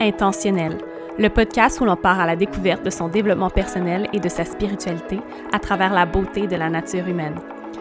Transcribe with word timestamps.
Intentionnel, 0.00 0.78
le 1.18 1.28
podcast 1.28 1.80
où 1.80 1.84
l'on 1.84 1.96
part 1.96 2.20
à 2.20 2.26
la 2.26 2.36
découverte 2.36 2.84
de 2.84 2.90
son 2.90 3.08
développement 3.08 3.50
personnel 3.50 4.08
et 4.12 4.20
de 4.20 4.28
sa 4.28 4.44
spiritualité 4.44 5.18
à 5.52 5.58
travers 5.58 5.92
la 5.92 6.06
beauté 6.06 6.46
de 6.46 6.54
la 6.54 6.70
nature 6.70 7.08
humaine. 7.08 7.34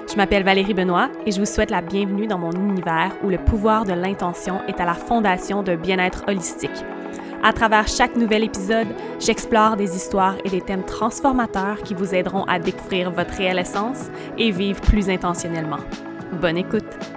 Je 0.09 0.15
m'appelle 0.15 0.43
Valérie 0.43 0.73
Benoît 0.73 1.09
et 1.25 1.31
je 1.31 1.39
vous 1.39 1.45
souhaite 1.45 1.69
la 1.69 1.81
bienvenue 1.81 2.25
dans 2.25 2.39
mon 2.39 2.51
univers 2.51 3.11
où 3.23 3.29
le 3.29 3.37
pouvoir 3.37 3.85
de 3.85 3.93
l'intention 3.93 4.61
est 4.67 4.79
à 4.79 4.85
la 4.85 4.95
fondation 4.95 5.61
d'un 5.61 5.75
bien-être 5.75 6.23
holistique. 6.27 6.83
À 7.43 7.53
travers 7.53 7.87
chaque 7.87 8.15
nouvel 8.15 8.43
épisode, 8.43 8.87
j'explore 9.19 9.75
des 9.75 9.95
histoires 9.95 10.37
et 10.43 10.49
des 10.49 10.61
thèmes 10.61 10.85
transformateurs 10.85 11.83
qui 11.83 11.93
vous 11.93 12.15
aideront 12.15 12.45
à 12.45 12.57
découvrir 12.57 13.11
votre 13.11 13.33
réelle 13.33 13.59
essence 13.59 14.09
et 14.39 14.49
vivre 14.49 14.81
plus 14.81 15.09
intentionnellement. 15.09 15.79
Bonne 16.41 16.57
écoute! 16.57 17.16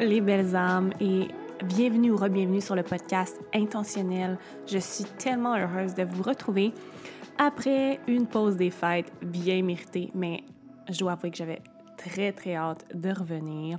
Les 0.00 0.20
belles 0.20 0.54
âmes 0.54 0.92
et 1.00 1.28
bienvenue 1.64 2.12
ou 2.12 2.16
re-bienvenue 2.16 2.60
sur 2.60 2.76
le 2.76 2.84
podcast 2.84 3.40
Intentionnel. 3.52 4.38
Je 4.66 4.78
suis 4.78 5.04
tellement 5.04 5.56
heureuse 5.56 5.94
de 5.94 6.04
vous 6.04 6.22
retrouver 6.22 6.72
après 7.36 7.98
une 8.06 8.26
pause 8.26 8.56
des 8.56 8.70
fêtes 8.70 9.12
bien 9.22 9.60
méritée, 9.62 10.10
mais 10.14 10.44
je 10.88 10.98
dois 10.98 11.12
avouer 11.12 11.30
que 11.30 11.36
j'avais 11.36 11.60
très 11.96 12.32
très 12.32 12.54
hâte 12.54 12.84
de 12.94 13.10
revenir. 13.10 13.78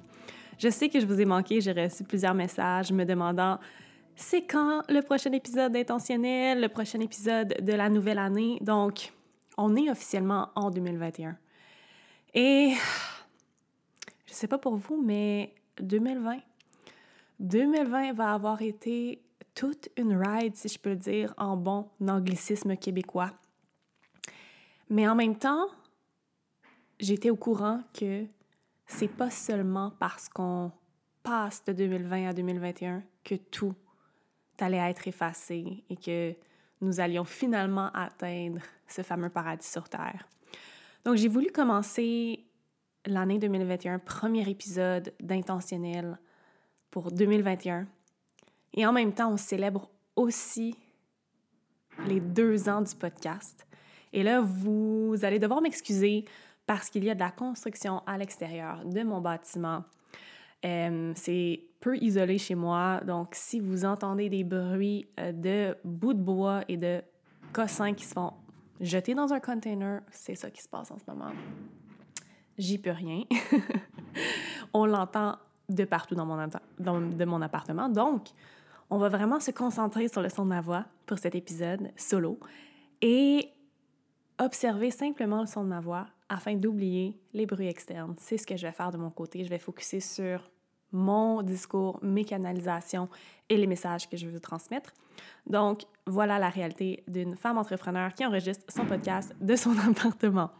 Je 0.57 0.69
sais 0.69 0.89
que 0.89 0.99
je 0.99 1.05
vous 1.05 1.21
ai 1.21 1.25
manqué, 1.25 1.61
j'ai 1.61 1.71
reçu 1.71 2.03
plusieurs 2.03 2.33
messages 2.33 2.91
me 2.91 3.05
demandant 3.05 3.57
c'est 4.15 4.41
quand 4.41 4.81
le 4.89 5.01
prochain 5.01 5.31
épisode 5.31 5.71
d'Intentionnel, 5.71 6.59
le 6.59 6.67
prochain 6.67 6.99
épisode 6.99 7.55
de 7.61 7.73
la 7.73 7.87
nouvelle 7.87 8.19
année? 8.19 8.57
Donc, 8.59 9.13
on 9.57 9.73
est 9.77 9.89
officiellement 9.89 10.49
en 10.55 10.69
2021. 10.69 11.37
Et 12.33 12.73
je 14.25 14.33
sais 14.33 14.47
pas 14.47 14.57
pour 14.57 14.75
vous, 14.75 15.01
mais 15.01 15.53
2020. 15.81 16.39
2020 17.39 18.13
va 18.13 18.33
avoir 18.33 18.61
été 18.61 19.21
toute 19.55 19.89
une 19.97 20.15
ride, 20.15 20.55
si 20.55 20.67
je 20.67 20.79
peux 20.79 20.91
le 20.91 20.95
dire, 20.95 21.33
en 21.37 21.57
bon 21.57 21.89
anglicisme 22.07 22.75
québécois. 22.77 23.31
Mais 24.89 25.07
en 25.07 25.15
même 25.15 25.37
temps, 25.37 25.67
j'étais 26.99 27.29
au 27.29 27.35
courant 27.35 27.81
que 27.93 28.25
c'est 28.85 29.07
pas 29.07 29.29
seulement 29.29 29.91
parce 29.99 30.29
qu'on 30.29 30.71
passe 31.23 31.63
de 31.65 31.73
2020 31.73 32.29
à 32.29 32.33
2021 32.33 33.03
que 33.23 33.35
tout 33.35 33.75
allait 34.59 34.89
être 34.89 35.07
effacé 35.07 35.83
et 35.89 35.95
que 35.95 36.35
nous 36.81 36.99
allions 36.99 37.23
finalement 37.23 37.89
atteindre 37.93 38.61
ce 38.87 39.01
fameux 39.01 39.29
paradis 39.29 39.67
sur 39.67 39.87
Terre. 39.87 40.27
Donc 41.05 41.15
j'ai 41.15 41.27
voulu 41.27 41.47
commencer 41.51 42.38
l'année 43.05 43.39
2021, 43.39 43.99
premier 43.99 44.49
épisode 44.49 45.13
d'Intentionnel 45.19 46.19
pour 46.91 47.11
2021. 47.11 47.87
Et 48.73 48.85
en 48.85 48.93
même 48.93 49.13
temps, 49.13 49.31
on 49.31 49.37
célèbre 49.37 49.89
aussi 50.15 50.75
les 52.07 52.19
deux 52.19 52.69
ans 52.69 52.81
du 52.81 52.95
podcast. 52.95 53.67
Et 54.13 54.23
là, 54.23 54.41
vous 54.41 55.15
allez 55.23 55.39
devoir 55.39 55.61
m'excuser 55.61 56.25
parce 56.65 56.89
qu'il 56.89 57.03
y 57.03 57.09
a 57.09 57.15
de 57.15 57.19
la 57.19 57.31
construction 57.31 58.03
à 58.05 58.17
l'extérieur 58.17 58.85
de 58.85 59.03
mon 59.03 59.21
bâtiment. 59.21 59.83
Euh, 60.65 61.13
c'est 61.15 61.61
peu 61.79 61.97
isolé 61.97 62.37
chez 62.37 62.55
moi, 62.55 62.99
donc 63.05 63.29
si 63.31 63.61
vous 63.61 63.85
entendez 63.85 64.29
des 64.29 64.43
bruits 64.43 65.07
euh, 65.19 65.31
de 65.31 65.77
bouts 65.85 66.13
de 66.13 66.21
bois 66.21 66.63
et 66.67 66.75
de 66.75 67.01
cossins 67.53 67.93
qui 67.93 68.03
se 68.05 68.13
font 68.13 68.33
jeter 68.81 69.15
dans 69.15 69.31
un 69.31 69.39
container, 69.39 70.01
c'est 70.11 70.35
ça 70.35 70.51
qui 70.51 70.61
se 70.61 70.67
passe 70.67 70.91
en 70.91 70.97
ce 70.99 71.05
moment 71.07 71.31
j'y 72.59 72.77
peux 72.77 72.91
rien. 72.91 73.23
on 74.73 74.85
l'entend 74.85 75.37
de 75.69 75.83
partout 75.85 76.13
dans 76.13 76.25
mon, 76.25 76.47
dans, 76.77 77.01
de 77.01 77.25
mon 77.25 77.41
appartement. 77.41 77.89
Donc, 77.89 78.27
on 78.91 78.97
va 78.97 79.09
vraiment 79.09 79.39
se 79.39 79.51
concentrer 79.51 80.07
sur 80.07 80.21
le 80.21 80.29
son 80.29 80.43
de 80.43 80.49
ma 80.49 80.61
voix 80.61 80.85
pour 81.05 81.17
cet 81.17 81.33
épisode 81.33 81.89
solo 81.95 82.39
et 83.01 83.49
observer 84.39 84.91
simplement 84.91 85.41
le 85.41 85.47
son 85.47 85.63
de 85.63 85.69
ma 85.69 85.79
voix 85.79 86.05
afin 86.27 86.55
d'oublier 86.55 87.19
les 87.33 87.45
bruits 87.45 87.67
externes. 87.67 88.15
C'est 88.17 88.37
ce 88.37 88.45
que 88.45 88.57
je 88.57 88.67
vais 88.67 88.73
faire 88.73 88.91
de 88.91 88.97
mon 88.97 89.09
côté. 89.09 89.43
Je 89.43 89.49
vais 89.49 89.59
focuser 89.59 89.99
sur 89.99 90.49
mon 90.91 91.43
discours, 91.43 91.99
mes 92.01 92.25
canalisations 92.25 93.09
et 93.47 93.57
les 93.57 93.67
messages 93.67 94.09
que 94.09 94.17
je 94.17 94.27
veux 94.27 94.39
transmettre. 94.39 94.91
Donc, 95.45 95.83
voilà 96.07 96.39
la 96.39 96.49
réalité 96.49 97.03
d'une 97.07 97.35
femme 97.35 97.57
entrepreneur 97.57 98.13
qui 98.13 98.25
enregistre 98.25 98.65
son 98.69 98.85
podcast 98.85 99.35
de 99.39 99.55
son 99.55 99.77
appartement. 99.89 100.51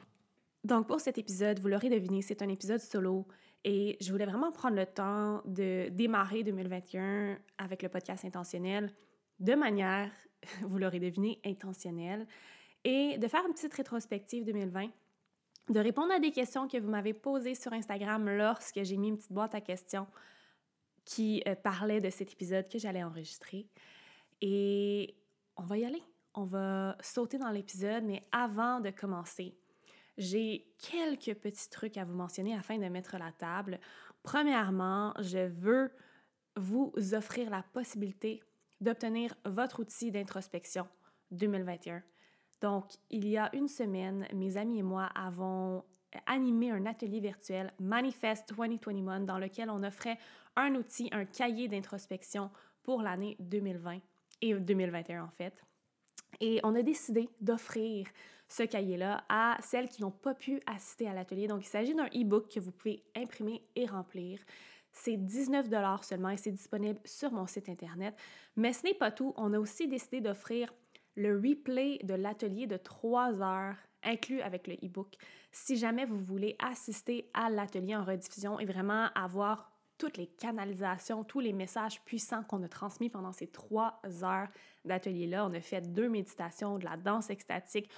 Donc, 0.64 0.88
pour 0.88 1.00
cet 1.00 1.18
épisode, 1.18 1.60
vous 1.60 1.68
l'aurez 1.70 1.90
deviné, 1.90 2.22
c'est 2.22 2.42
un 2.42 2.50
épisode 2.50 2.82
solo 2.82 3.28
et 3.64 3.98
je 4.02 4.12
voulais 4.12 4.26
vraiment 4.26 4.52
prendre 4.52 4.76
le 4.76 4.86
temps 4.86 5.42
de 5.46 5.90
démarrer 5.90 6.44
2021 6.44 7.38
avec 7.58 7.82
le 7.82 7.90
podcast 7.90 8.26
intentionnel 8.26 8.94
de 9.40 9.56
manière, 9.56 10.12
vous 10.62 10.78
l'aurez 10.78 11.00
deviné, 11.00 11.40
intentionnelle 11.46 12.28
et 12.84 13.18
de 13.18 13.28
faire 13.28 13.46
une 13.46 13.54
petite 13.54 13.74
rétrospective 13.74 14.46
2020 14.46 14.90
de 15.70 15.80
répondre 15.80 16.12
à 16.12 16.20
des 16.20 16.32
questions 16.32 16.68
que 16.68 16.78
vous 16.78 16.90
m'avez 16.90 17.14
posées 17.14 17.56
sur 17.56 17.74
Instagram 17.74 18.28
lorsque 18.30 18.82
j'ai 18.84 18.98
mis 18.98 19.10
une 19.10 19.18
petite 19.18 19.32
boîte 19.32 19.54
à 19.54 19.62
questions 19.62 20.08
qui 21.06 21.44
euh, 21.48 21.56
parlait 21.56 22.02
de 22.02 22.10
cet 22.10 22.32
épisode 22.34 22.68
que 22.68 22.80
j'allais 22.80 23.04
enregistrer. 23.04 23.68
Et 24.42 25.16
on 25.58 25.64
va 25.64 25.78
y 25.78 25.86
aller. 25.86 26.02
On 26.34 26.46
va 26.46 26.98
sauter 27.02 27.38
dans 27.38 27.50
l'épisode, 27.50 28.04
mais 28.04 28.24
avant 28.32 28.80
de 28.80 28.90
commencer, 28.90 29.56
j'ai 30.20 30.68
quelques 30.78 31.34
petits 31.40 31.70
trucs 31.70 31.98
à 31.98 32.04
vous 32.04 32.14
mentionner 32.14 32.54
afin 32.54 32.78
de 32.78 32.86
mettre 32.86 33.18
la 33.18 33.32
table. 33.32 33.80
Premièrement, 34.22 35.14
je 35.22 35.48
veux 35.48 35.92
vous 36.58 36.94
offrir 37.14 37.50
la 37.50 37.64
possibilité 37.64 38.44
d'obtenir 38.82 39.34
votre 39.46 39.80
outil 39.80 40.12
d'introspection 40.12 40.88
2021. 41.32 42.04
Donc, 42.62 42.92
il 43.10 43.28
y 43.30 43.38
a 43.38 43.50
une 43.56 43.70
semaine, 43.70 44.28
mes 44.34 44.58
amis 44.58 44.80
et 44.80 44.84
moi 44.84 45.06
avons 45.16 45.86
animé 46.26 46.72
un 46.72 46.86
atelier 46.86 47.22
virtuel 47.22 47.72
Manifest 47.80 48.54
2021 48.54 49.22
dans 49.22 49.38
lequel 49.38 49.70
on 49.70 49.84
offrait 49.84 50.18
un 50.58 50.76
outil, 50.76 51.10
un 51.14 51.24
cahier 51.26 51.70
d'introspection 51.70 52.52
pour 52.84 53.02
l'année 53.02 53.38
2020 53.40 54.00
et 54.42 54.54
2021 54.54 55.24
en 55.24 55.30
fait. 55.30 55.64
Et 56.42 56.60
on 56.64 56.76
a 56.76 56.82
décidé 56.82 57.30
d'offrir 57.40 58.08
ce 58.50 58.64
cahier-là 58.64 59.24
à 59.30 59.58
celles 59.62 59.88
qui 59.88 60.02
n'ont 60.02 60.12
pas 60.12 60.34
pu 60.34 60.60
assister 60.66 61.08
à 61.08 61.14
l'atelier. 61.14 61.48
Donc, 61.48 61.64
il 61.64 61.70
s'agit 61.70 61.94
d'un 61.94 62.08
e-book 62.08 62.50
que 62.50 62.60
vous 62.60 62.72
pouvez 62.72 63.04
imprimer 63.16 63.64
et 63.76 63.86
remplir. 63.86 64.40
C'est 64.92 65.18
19 65.18 65.68
seulement 66.02 66.30
et 66.30 66.38
c'est 66.38 66.52
disponible 66.52 67.00
sur 67.06 67.32
mon 67.32 67.46
site 67.46 67.70
Internet. 67.70 68.16
Mais 68.56 68.74
ce 68.74 68.84
n'est 68.84 68.96
pas 68.96 69.12
tout. 69.12 69.34
On 69.38 69.54
a 69.54 69.60
aussi 69.60 69.88
décidé 69.88 70.20
d'offrir 70.20 70.74
le 71.16 71.36
replay 71.36 72.00
de 72.04 72.16
l'atelier 72.16 72.66
de 72.66 72.78
3 72.78 73.42
heures 73.42 73.76
inclus 74.04 74.42
avec 74.42 74.68
le 74.68 74.76
e-book. 74.76 75.16
Si 75.52 75.78
jamais 75.78 76.06
vous 76.06 76.20
voulez 76.20 76.56
assister 76.60 77.30
à 77.34 77.50
l'atelier 77.50 77.96
en 77.96 78.04
rediffusion 78.04 78.60
et 78.60 78.66
vraiment 78.66 79.08
avoir 79.14 79.72
toutes 79.98 80.18
les 80.18 80.28
canalisations, 80.28 81.24
tous 81.24 81.42
les 81.42 81.54
messages 81.54 82.02
puissants 82.06 82.44
qu'on 82.44 82.64
a 82.64 82.70
transmis 82.70 83.10
pendant 83.10 83.34
ces 83.34 83.48
trois 83.48 84.00
heures 84.24 84.48
d'atelier-là. 84.86 85.46
On 85.46 85.54
a 85.54 85.60
fait 85.60 85.82
deux 85.82 86.08
méditations, 86.08 86.80
de 86.80 86.86
la 86.86 86.96
danse 86.96 87.30
extatique, 87.30 87.92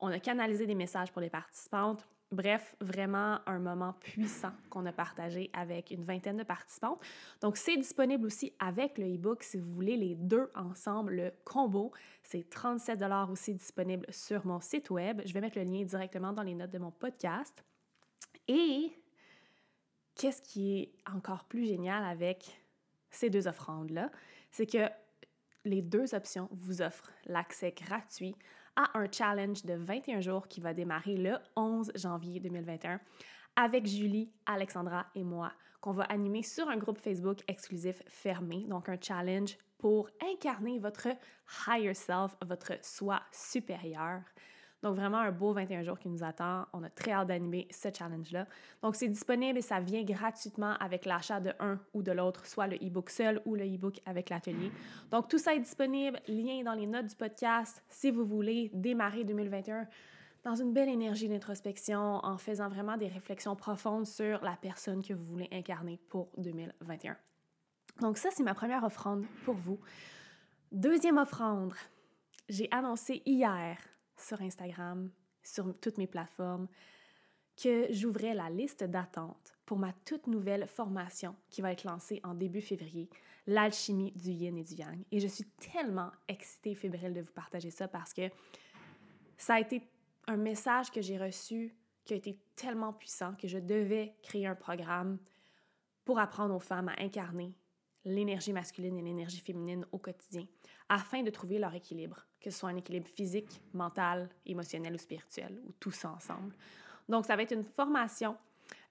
on 0.00 0.08
a 0.08 0.18
canalisé 0.18 0.66
des 0.66 0.74
messages 0.74 1.12
pour 1.12 1.20
les 1.20 1.30
participantes. 1.30 2.06
Bref, 2.32 2.76
vraiment 2.80 3.40
un 3.46 3.58
moment 3.58 3.92
puissant 3.94 4.52
qu'on 4.70 4.86
a 4.86 4.92
partagé 4.92 5.50
avec 5.52 5.90
une 5.90 6.04
vingtaine 6.04 6.36
de 6.36 6.44
participants. 6.44 7.00
Donc, 7.40 7.56
c'est 7.56 7.76
disponible 7.76 8.26
aussi 8.26 8.52
avec 8.60 8.98
le 8.98 9.12
e-book 9.12 9.42
si 9.42 9.58
vous 9.58 9.72
voulez 9.72 9.96
les 9.96 10.14
deux 10.14 10.48
ensemble, 10.54 11.14
le 11.14 11.32
combo. 11.44 11.90
C'est 12.22 12.48
37 12.48 13.02
aussi 13.28 13.54
disponible 13.54 14.06
sur 14.10 14.46
mon 14.46 14.60
site 14.60 14.90
web. 14.90 15.22
Je 15.24 15.34
vais 15.34 15.40
mettre 15.40 15.58
le 15.58 15.64
lien 15.64 15.82
directement 15.82 16.32
dans 16.32 16.44
les 16.44 16.54
notes 16.54 16.70
de 16.70 16.78
mon 16.78 16.92
podcast. 16.92 17.64
Et 18.46 18.92
qu'est-ce 20.14 20.42
qui 20.42 20.78
est 20.78 20.92
encore 21.12 21.44
plus 21.44 21.66
génial 21.66 22.04
avec 22.04 22.60
ces 23.10 23.28
deux 23.28 23.48
offrandes-là? 23.48 24.08
C'est 24.52 24.66
que 24.66 24.88
les 25.64 25.82
deux 25.82 26.14
options 26.14 26.48
vous 26.52 26.80
offrent 26.80 27.10
l'accès 27.26 27.72
gratuit 27.72 28.36
un 28.94 29.06
challenge 29.10 29.64
de 29.64 29.74
21 29.74 30.20
jours 30.20 30.48
qui 30.48 30.60
va 30.60 30.72
démarrer 30.74 31.16
le 31.16 31.36
11 31.56 31.92
janvier 31.94 32.40
2021 32.40 33.00
avec 33.56 33.86
Julie, 33.86 34.30
Alexandra 34.46 35.06
et 35.14 35.24
moi, 35.24 35.52
qu'on 35.80 35.92
va 35.92 36.04
animer 36.04 36.42
sur 36.42 36.68
un 36.68 36.76
groupe 36.76 36.98
Facebook 36.98 37.38
exclusif 37.48 38.02
fermé, 38.06 38.64
donc 38.68 38.88
un 38.88 38.98
challenge 39.00 39.56
pour 39.78 40.08
incarner 40.22 40.78
votre 40.78 41.08
higher 41.66 41.94
self, 41.94 42.36
votre 42.46 42.72
soi 42.82 43.20
supérieur. 43.32 44.20
Donc, 44.82 44.96
vraiment 44.96 45.18
un 45.18 45.30
beau 45.30 45.52
21 45.52 45.82
jours 45.82 45.98
qui 45.98 46.08
nous 46.08 46.24
attend. 46.24 46.66
On 46.72 46.82
a 46.82 46.88
très 46.88 47.12
hâte 47.12 47.28
d'animer 47.28 47.68
ce 47.70 47.88
challenge-là. 47.92 48.46
Donc, 48.82 48.96
c'est 48.96 49.08
disponible 49.08 49.58
et 49.58 49.62
ça 49.62 49.78
vient 49.78 50.02
gratuitement 50.02 50.74
avec 50.80 51.04
l'achat 51.04 51.38
de 51.38 51.52
un 51.60 51.78
ou 51.92 52.02
de 52.02 52.12
l'autre, 52.12 52.46
soit 52.46 52.66
le 52.66 52.76
e-book 52.76 53.10
seul 53.10 53.42
ou 53.44 53.54
le 53.54 53.64
e-book 53.64 54.00
avec 54.06 54.30
l'atelier. 54.30 54.72
Donc, 55.10 55.28
tout 55.28 55.38
ça 55.38 55.54
est 55.54 55.60
disponible. 55.60 56.18
Lien 56.28 56.62
dans 56.62 56.72
les 56.72 56.86
notes 56.86 57.06
du 57.06 57.16
podcast 57.16 57.82
si 57.88 58.10
vous 58.10 58.24
voulez 58.24 58.70
démarrer 58.72 59.24
2021 59.24 59.86
dans 60.44 60.54
une 60.54 60.72
belle 60.72 60.88
énergie 60.88 61.28
d'introspection 61.28 62.24
en 62.24 62.38
faisant 62.38 62.68
vraiment 62.68 62.96
des 62.96 63.08
réflexions 63.08 63.56
profondes 63.56 64.06
sur 64.06 64.42
la 64.42 64.56
personne 64.56 65.02
que 65.02 65.12
vous 65.12 65.24
voulez 65.24 65.48
incarner 65.52 65.98
pour 66.08 66.30
2021. 66.38 67.16
Donc 68.00 68.16
ça, 68.16 68.30
c'est 68.32 68.42
ma 68.42 68.54
première 68.54 68.82
offrande 68.84 69.26
pour 69.44 69.56
vous. 69.56 69.78
Deuxième 70.72 71.18
offrande, 71.18 71.74
j'ai 72.48 72.68
annoncé 72.70 73.22
hier 73.26 73.76
sur 74.20 74.40
Instagram, 74.42 75.10
sur 75.42 75.78
toutes 75.80 75.98
mes 75.98 76.06
plateformes, 76.06 76.68
que 77.62 77.86
j'ouvrais 77.90 78.34
la 78.34 78.48
liste 78.48 78.84
d'attente 78.84 79.58
pour 79.66 79.78
ma 79.78 79.92
toute 80.04 80.26
nouvelle 80.26 80.66
formation 80.66 81.36
qui 81.50 81.60
va 81.60 81.72
être 81.72 81.84
lancée 81.84 82.20
en 82.24 82.34
début 82.34 82.62
février, 82.62 83.10
l'alchimie 83.46 84.12
du 84.12 84.30
yin 84.30 84.56
et 84.56 84.64
du 84.64 84.74
yang. 84.74 85.04
Et 85.12 85.20
je 85.20 85.26
suis 85.26 85.44
tellement 85.72 86.10
excitée 86.28 86.74
fébrile 86.74 87.12
de 87.12 87.20
vous 87.20 87.32
partager 87.32 87.70
ça 87.70 87.86
parce 87.86 88.14
que 88.14 88.30
ça 89.36 89.54
a 89.54 89.60
été 89.60 89.82
un 90.26 90.36
message 90.36 90.90
que 90.90 91.02
j'ai 91.02 91.18
reçu 91.18 91.74
qui 92.04 92.14
a 92.14 92.16
été 92.16 92.38
tellement 92.56 92.92
puissant 92.92 93.34
que 93.34 93.48
je 93.48 93.58
devais 93.58 94.16
créer 94.22 94.46
un 94.46 94.54
programme 94.54 95.18
pour 96.04 96.18
apprendre 96.18 96.54
aux 96.54 96.60
femmes 96.60 96.88
à 96.88 97.02
incarner 97.02 97.54
l'énergie 98.04 98.52
masculine 98.52 98.96
et 98.96 99.02
l'énergie 99.02 99.40
féminine 99.40 99.86
au 99.92 99.98
quotidien, 99.98 100.46
afin 100.88 101.22
de 101.22 101.30
trouver 101.30 101.58
leur 101.58 101.74
équilibre, 101.74 102.26
que 102.40 102.50
ce 102.50 102.58
soit 102.58 102.70
un 102.70 102.76
équilibre 102.76 103.08
physique, 103.08 103.60
mental, 103.72 104.28
émotionnel 104.46 104.94
ou 104.94 104.98
spirituel, 104.98 105.60
ou 105.66 105.72
tout 105.78 105.90
ça 105.90 106.10
ensemble. 106.10 106.54
Donc, 107.08 107.26
ça 107.26 107.36
va 107.36 107.42
être 107.42 107.52
une 107.52 107.64
formation 107.64 108.36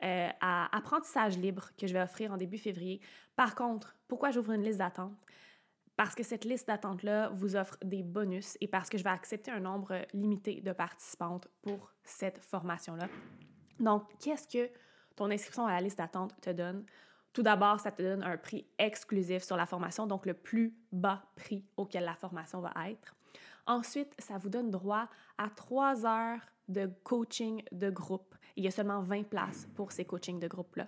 euh, 0.04 0.30
à 0.40 0.75
apprentissage 0.75 1.38
libre 1.38 1.69
que 1.78 1.88
je 1.88 1.94
vais 1.94 2.01
offrir 2.01 2.31
en 2.31 2.38
début 2.38 2.57
février. 2.57 3.00
Par 3.36 3.56
contre, 3.56 3.96
pourquoi 4.07 4.31
j'ouvre 4.31 4.51
une 4.51 4.63
liste 4.63 4.80
d'attente? 4.80 5.13
Parce 5.96 6.16
que 6.16 6.24
cette 6.24 6.46
liste 6.46 6.68
d'attente-là 6.68 7.30
vous 7.30 7.56
offre 7.56 7.78
des 7.84 8.04
bonus 8.04 8.57
et 8.62 8.68
parce 8.68 8.90
que 8.90 8.98
je 8.98 9.04
vais 9.04 9.10
accepter 9.10 9.51
un 9.51 9.60
nombre 9.60 10.06
limité 10.13 10.62
de 10.62 10.72
participantes 10.72 11.48
pour 11.62 11.92
cette 12.04 12.40
formation-là. 12.40 13.07
Donc, 13.80 14.04
qu'est-ce 14.19 14.48
que 14.48 14.72
ton 15.16 15.30
inscription 15.30 15.66
à 15.66 15.74
la 15.74 15.81
liste 15.81 15.98
d'attente 15.98 16.40
te 16.40 16.51
donne? 16.51 16.86
Tout 17.34 17.44
d'abord, 17.44 17.80
ça 17.80 17.92
te 17.92 18.01
donne 18.01 18.24
un 18.24 18.38
prix 18.38 18.66
exclusif 18.78 19.44
sur 19.44 19.57
la 19.57 19.66
formation, 19.66 20.07
donc 20.07 20.25
le 20.25 20.34
plus 20.34 20.74
bas 20.92 21.24
prix 21.36 21.66
auquel 21.78 22.06
la 22.06 22.16
formation 22.16 22.62
va 22.62 22.74
être. 22.88 23.16
Ensuite, 23.69 24.16
ça 24.18 24.39
vous 24.39 24.50
donne 24.50 24.71
droit 24.71 25.07
à 25.38 25.48
trois 25.48 26.04
heures 26.04 26.42
de 26.68 26.89
coaching 27.04 27.62
de 27.71 27.92
groupe. 27.92 28.33
Il 28.56 28.63
y 28.63 28.68
a 28.68 28.71
seulement 28.71 29.01
20 29.01 29.30
places 29.30 29.68
pour 29.75 29.92
ces 29.92 30.06
coachings 30.06 30.39
de 30.39 30.48
groupe-là. 30.48 30.88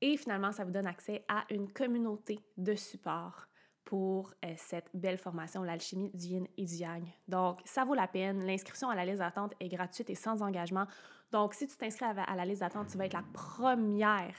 Et 0.00 0.16
finalement, 0.16 0.50
ça 0.50 0.64
vous 0.64 0.70
donne 0.70 0.86
accès 0.86 1.26
à 1.28 1.44
une 1.50 1.70
communauté 1.70 2.40
de 2.56 2.74
support 2.74 3.46
pour 3.84 4.32
euh, 4.46 4.54
cette 4.56 4.88
belle 4.94 5.18
formation, 5.18 5.62
l'alchimie 5.62 6.10
du 6.14 6.28
yin 6.28 6.46
et 6.56 6.64
du 6.64 6.74
yang. 6.76 7.04
Donc, 7.28 7.60
ça 7.66 7.84
vaut 7.84 7.94
la 7.94 8.08
peine. 8.08 8.46
L'inscription 8.46 8.88
à 8.88 8.94
la 8.94 9.04
liste 9.04 9.18
d'attente 9.18 9.52
est 9.60 9.68
gratuite 9.68 10.08
et 10.08 10.14
sans 10.14 10.40
engagement. 10.40 10.86
Donc, 11.32 11.52
si 11.52 11.66
tu 11.66 11.76
t'inscris 11.76 12.06
à 12.06 12.34
la 12.34 12.44
liste 12.46 12.60
d'attente, 12.60 12.88
tu 12.88 12.96
vas 12.96 13.04
être 13.04 13.12
la 13.12 13.24
première 13.34 14.36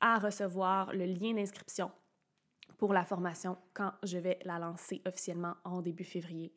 à 0.00 0.18
recevoir 0.18 0.94
le 0.94 1.04
lien 1.04 1.34
d'inscription 1.34 1.90
pour 2.80 2.94
la 2.94 3.04
formation 3.04 3.58
quand 3.74 3.92
je 4.02 4.16
vais 4.16 4.38
la 4.46 4.58
lancer 4.58 5.02
officiellement 5.06 5.54
en 5.64 5.82
début 5.82 6.02
février. 6.02 6.50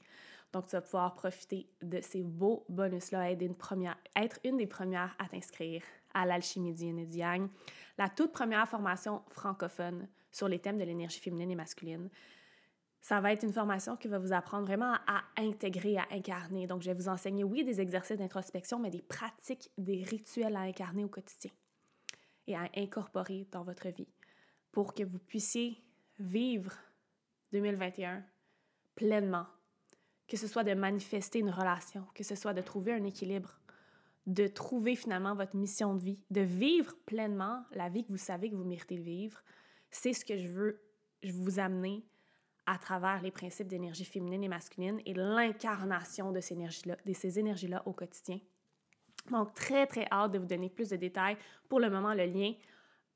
Donc, 0.54 0.68
tu 0.68 0.72
vas 0.72 0.82
pouvoir 0.82 1.14
profiter 1.16 1.68
de 1.82 2.00
ces 2.00 2.24
beaux 2.24 2.66
bonus-là, 2.70 3.30
être 3.30 3.42
une, 3.42 3.56
première, 3.56 3.98
être 4.16 4.40
une 4.46 4.56
des 4.56 4.66
premières 4.66 5.14
à 5.20 5.28
t'inscrire 5.28 5.84
à 6.14 6.26
l'alchimie 6.26 6.74
du 6.74 7.18
yang, 7.18 7.50
la 7.98 8.08
toute 8.08 8.32
première 8.32 8.70
formation 8.70 9.22
francophone 9.32 10.08
sur 10.32 10.48
les 10.48 10.60
thèmes 10.60 10.78
de 10.78 10.86
l'énergie 10.86 11.20
féminine 11.20 11.52
et 11.52 11.56
masculine. 11.56 12.10
Ça 13.02 13.20
va 13.20 13.34
être 13.34 13.44
une 13.44 13.52
formation 13.52 13.98
qui 13.98 14.08
va 14.08 14.18
vous 14.18 14.32
apprendre 14.32 14.66
vraiment 14.66 14.94
à 15.06 15.24
intégrer, 15.38 15.98
à 15.98 16.08
incarner. 16.12 16.68
Donc, 16.68 16.84
je 16.84 16.90
vais 16.90 16.96
vous 16.96 17.10
enseigner, 17.10 17.44
oui, 17.44 17.66
des 17.66 17.82
exercices 17.82 18.18
d'introspection, 18.18 18.80
mais 18.80 18.92
des 18.92 19.02
pratiques, 19.02 19.72
des 19.78 20.04
rituels 20.04 20.56
à 20.56 20.62
incarner 20.62 21.04
au 21.04 21.10
quotidien 21.10 21.52
et 22.48 22.56
à 22.56 22.70
incorporer 22.78 23.46
dans 23.52 23.64
votre 23.64 23.90
vie 23.90 24.08
pour 24.72 24.94
que 24.94 25.04
vous 25.04 25.20
puissiez 25.20 25.83
vivre 26.20 26.74
2021 27.52 28.24
pleinement, 28.96 29.46
que 30.28 30.38
ce 30.38 30.48
soit 30.48 30.64
de 30.64 30.74
manifester 30.74 31.40
une 31.40 31.50
relation, 31.50 32.06
que 32.14 32.24
ce 32.24 32.36
soit 32.36 32.54
de 32.54 32.62
trouver 32.62 32.94
un 32.94 33.04
équilibre, 33.04 33.60
de 34.26 34.48
trouver 34.48 34.96
finalement 34.96 35.36
votre 35.36 35.56
mission 35.56 35.96
de 35.96 36.04
vie, 36.04 36.20
de 36.30 36.42
vivre 36.42 36.96
pleinement 37.06 37.64
la 37.72 37.90
vie 37.90 38.06
que 38.06 38.12
vous 38.12 38.18
savez 38.18 38.50
que 38.50 38.56
vous 38.56 38.64
méritez 38.64 38.98
de 38.98 39.04
vivre. 39.04 39.42
C'est 39.92 40.14
ce 40.14 40.24
que 40.24 40.38
je 40.38 40.48
veux 40.48 40.82
vous 41.24 41.60
amener 41.60 42.06
à 42.66 42.78
travers 42.78 43.22
les 43.22 43.32
principes 43.32 43.68
d'énergie 43.68 44.06
féminine 44.06 44.44
et 44.44 44.48
masculine 44.48 45.02
et 45.06 45.14
l'incarnation 45.14 46.32
de 46.32 46.40
ces 46.40 46.54
énergies-là, 46.54 46.98
de 47.06 47.14
ces 47.14 47.38
énergies-là 47.38 47.84
au 47.86 47.94
quotidien. 47.94 48.40
Donc, 49.32 49.54
très, 49.54 49.86
très 49.86 50.08
hâte 50.12 50.32
de 50.32 50.40
vous 50.40 50.46
donner 50.46 50.70
plus 50.70 50.90
de 50.90 50.96
détails. 50.96 51.38
Pour 51.68 51.80
le 51.80 51.90
moment, 51.90 52.14
le 52.14 52.26
lien 52.26 52.54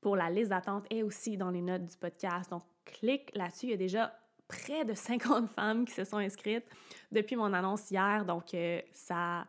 pour 0.02 0.16
la 0.16 0.30
liste 0.30 0.50
d'attente 0.50 0.86
est 0.90 1.04
aussi 1.04 1.38
dans 1.38 1.50
les 1.50 1.62
notes 1.62 1.86
du 1.86 1.98
podcast. 1.98 2.50
Donc, 2.50 2.64
clique 2.94 3.30
là-dessus. 3.36 3.68
Il 3.68 3.72
y 3.72 3.74
a 3.74 3.78
déjà 3.78 4.18
près 4.48 4.86
de 4.86 4.94
50 4.94 5.50
femmes 5.50 5.86
qui 5.86 5.94
se 5.94 6.04
sont 6.04 6.18
inscrites 6.18 6.66
depuis 7.12 7.36
mon 7.36 7.54
annonce 7.54 7.92
hier. 7.92 8.26
Donc, 8.26 8.54
euh, 8.54 8.82
ça, 8.92 9.46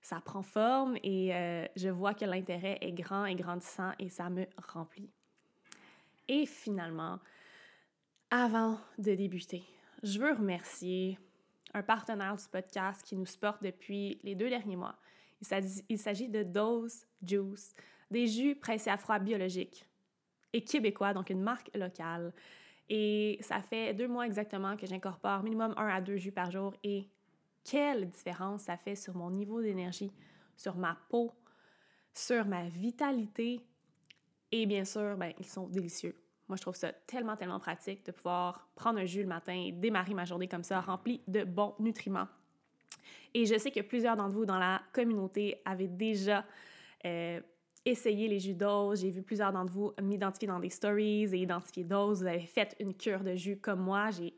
ça 0.00 0.20
prend 0.20 0.42
forme 0.42 0.96
et 1.02 1.34
euh, 1.34 1.66
je 1.76 1.88
vois 1.88 2.14
que 2.14 2.24
l'intérêt 2.24 2.78
est 2.80 2.92
grand 2.92 3.26
et 3.26 3.34
grandissant 3.34 3.92
et 3.98 4.08
ça 4.08 4.30
me 4.30 4.46
remplit. 4.72 5.10
Et 6.28 6.46
finalement, 6.46 7.18
avant 8.30 8.78
de 8.98 9.14
débuter, 9.14 9.64
je 10.02 10.18
veux 10.18 10.32
remercier 10.32 11.18
un 11.74 11.82
partenaire 11.82 12.36
du 12.36 12.44
podcast 12.50 13.02
qui 13.02 13.16
nous 13.16 13.26
supporte 13.26 13.62
depuis 13.62 14.18
les 14.22 14.34
deux 14.34 14.48
derniers 14.48 14.76
mois. 14.76 14.96
Il 15.88 15.98
s'agit 15.98 16.28
de 16.28 16.42
Dose 16.42 17.06
Juice, 17.22 17.74
des 18.10 18.26
jus 18.26 18.56
pressés 18.56 18.90
à 18.90 18.96
froid 18.96 19.18
biologiques 19.18 19.86
et 20.52 20.64
québécois, 20.64 21.12
donc 21.12 21.30
une 21.30 21.42
marque 21.42 21.70
locale. 21.74 22.32
Et 22.88 23.38
ça 23.42 23.60
fait 23.60 23.92
deux 23.94 24.08
mois 24.08 24.26
exactement 24.26 24.76
que 24.76 24.86
j'incorpore 24.86 25.42
minimum 25.42 25.74
un 25.76 25.88
à 25.88 26.00
deux 26.00 26.16
jus 26.16 26.32
par 26.32 26.50
jour 26.50 26.74
et 26.82 27.08
quelle 27.64 28.08
différence 28.08 28.62
ça 28.62 28.76
fait 28.76 28.96
sur 28.96 29.14
mon 29.14 29.30
niveau 29.30 29.60
d'énergie, 29.60 30.10
sur 30.56 30.76
ma 30.76 30.96
peau, 31.10 31.32
sur 32.14 32.46
ma 32.46 32.66
vitalité 32.68 33.62
et 34.50 34.66
bien 34.66 34.84
sûr, 34.84 35.16
ben, 35.16 35.32
ils 35.38 35.46
sont 35.46 35.66
délicieux. 35.66 36.16
Moi, 36.48 36.56
je 36.56 36.62
trouve 36.62 36.74
ça 36.74 36.92
tellement, 37.06 37.36
tellement 37.36 37.60
pratique 37.60 38.06
de 38.06 38.12
pouvoir 38.12 38.68
prendre 38.74 38.98
un 38.98 39.04
jus 39.04 39.20
le 39.20 39.28
matin 39.28 39.52
et 39.52 39.72
démarrer 39.72 40.14
ma 40.14 40.24
journée 40.24 40.48
comme 40.48 40.64
ça, 40.64 40.80
rempli 40.80 41.20
de 41.28 41.44
bons 41.44 41.74
nutriments. 41.78 42.28
Et 43.34 43.44
je 43.44 43.58
sais 43.58 43.70
que 43.70 43.80
plusieurs 43.80 44.16
d'entre 44.16 44.34
vous 44.34 44.46
dans 44.46 44.58
la 44.58 44.80
communauté 44.92 45.60
avaient 45.66 45.88
déjà 45.88 46.46
euh, 47.04 47.40
essayé 47.90 48.28
les 48.28 48.38
jus 48.38 48.54
d'ose. 48.54 49.00
J'ai 49.00 49.10
vu 49.10 49.22
plusieurs 49.22 49.52
d'entre 49.52 49.72
vous 49.72 49.92
m'identifier 50.00 50.48
dans 50.48 50.60
des 50.60 50.70
stories 50.70 51.24
et 51.34 51.38
identifier 51.38 51.84
d'ose. 51.84 52.22
Vous 52.22 52.26
avez 52.26 52.46
fait 52.46 52.76
une 52.80 52.94
cure 52.94 53.22
de 53.22 53.34
jus 53.34 53.58
comme 53.58 53.80
moi. 53.80 54.10
J'ai 54.10 54.34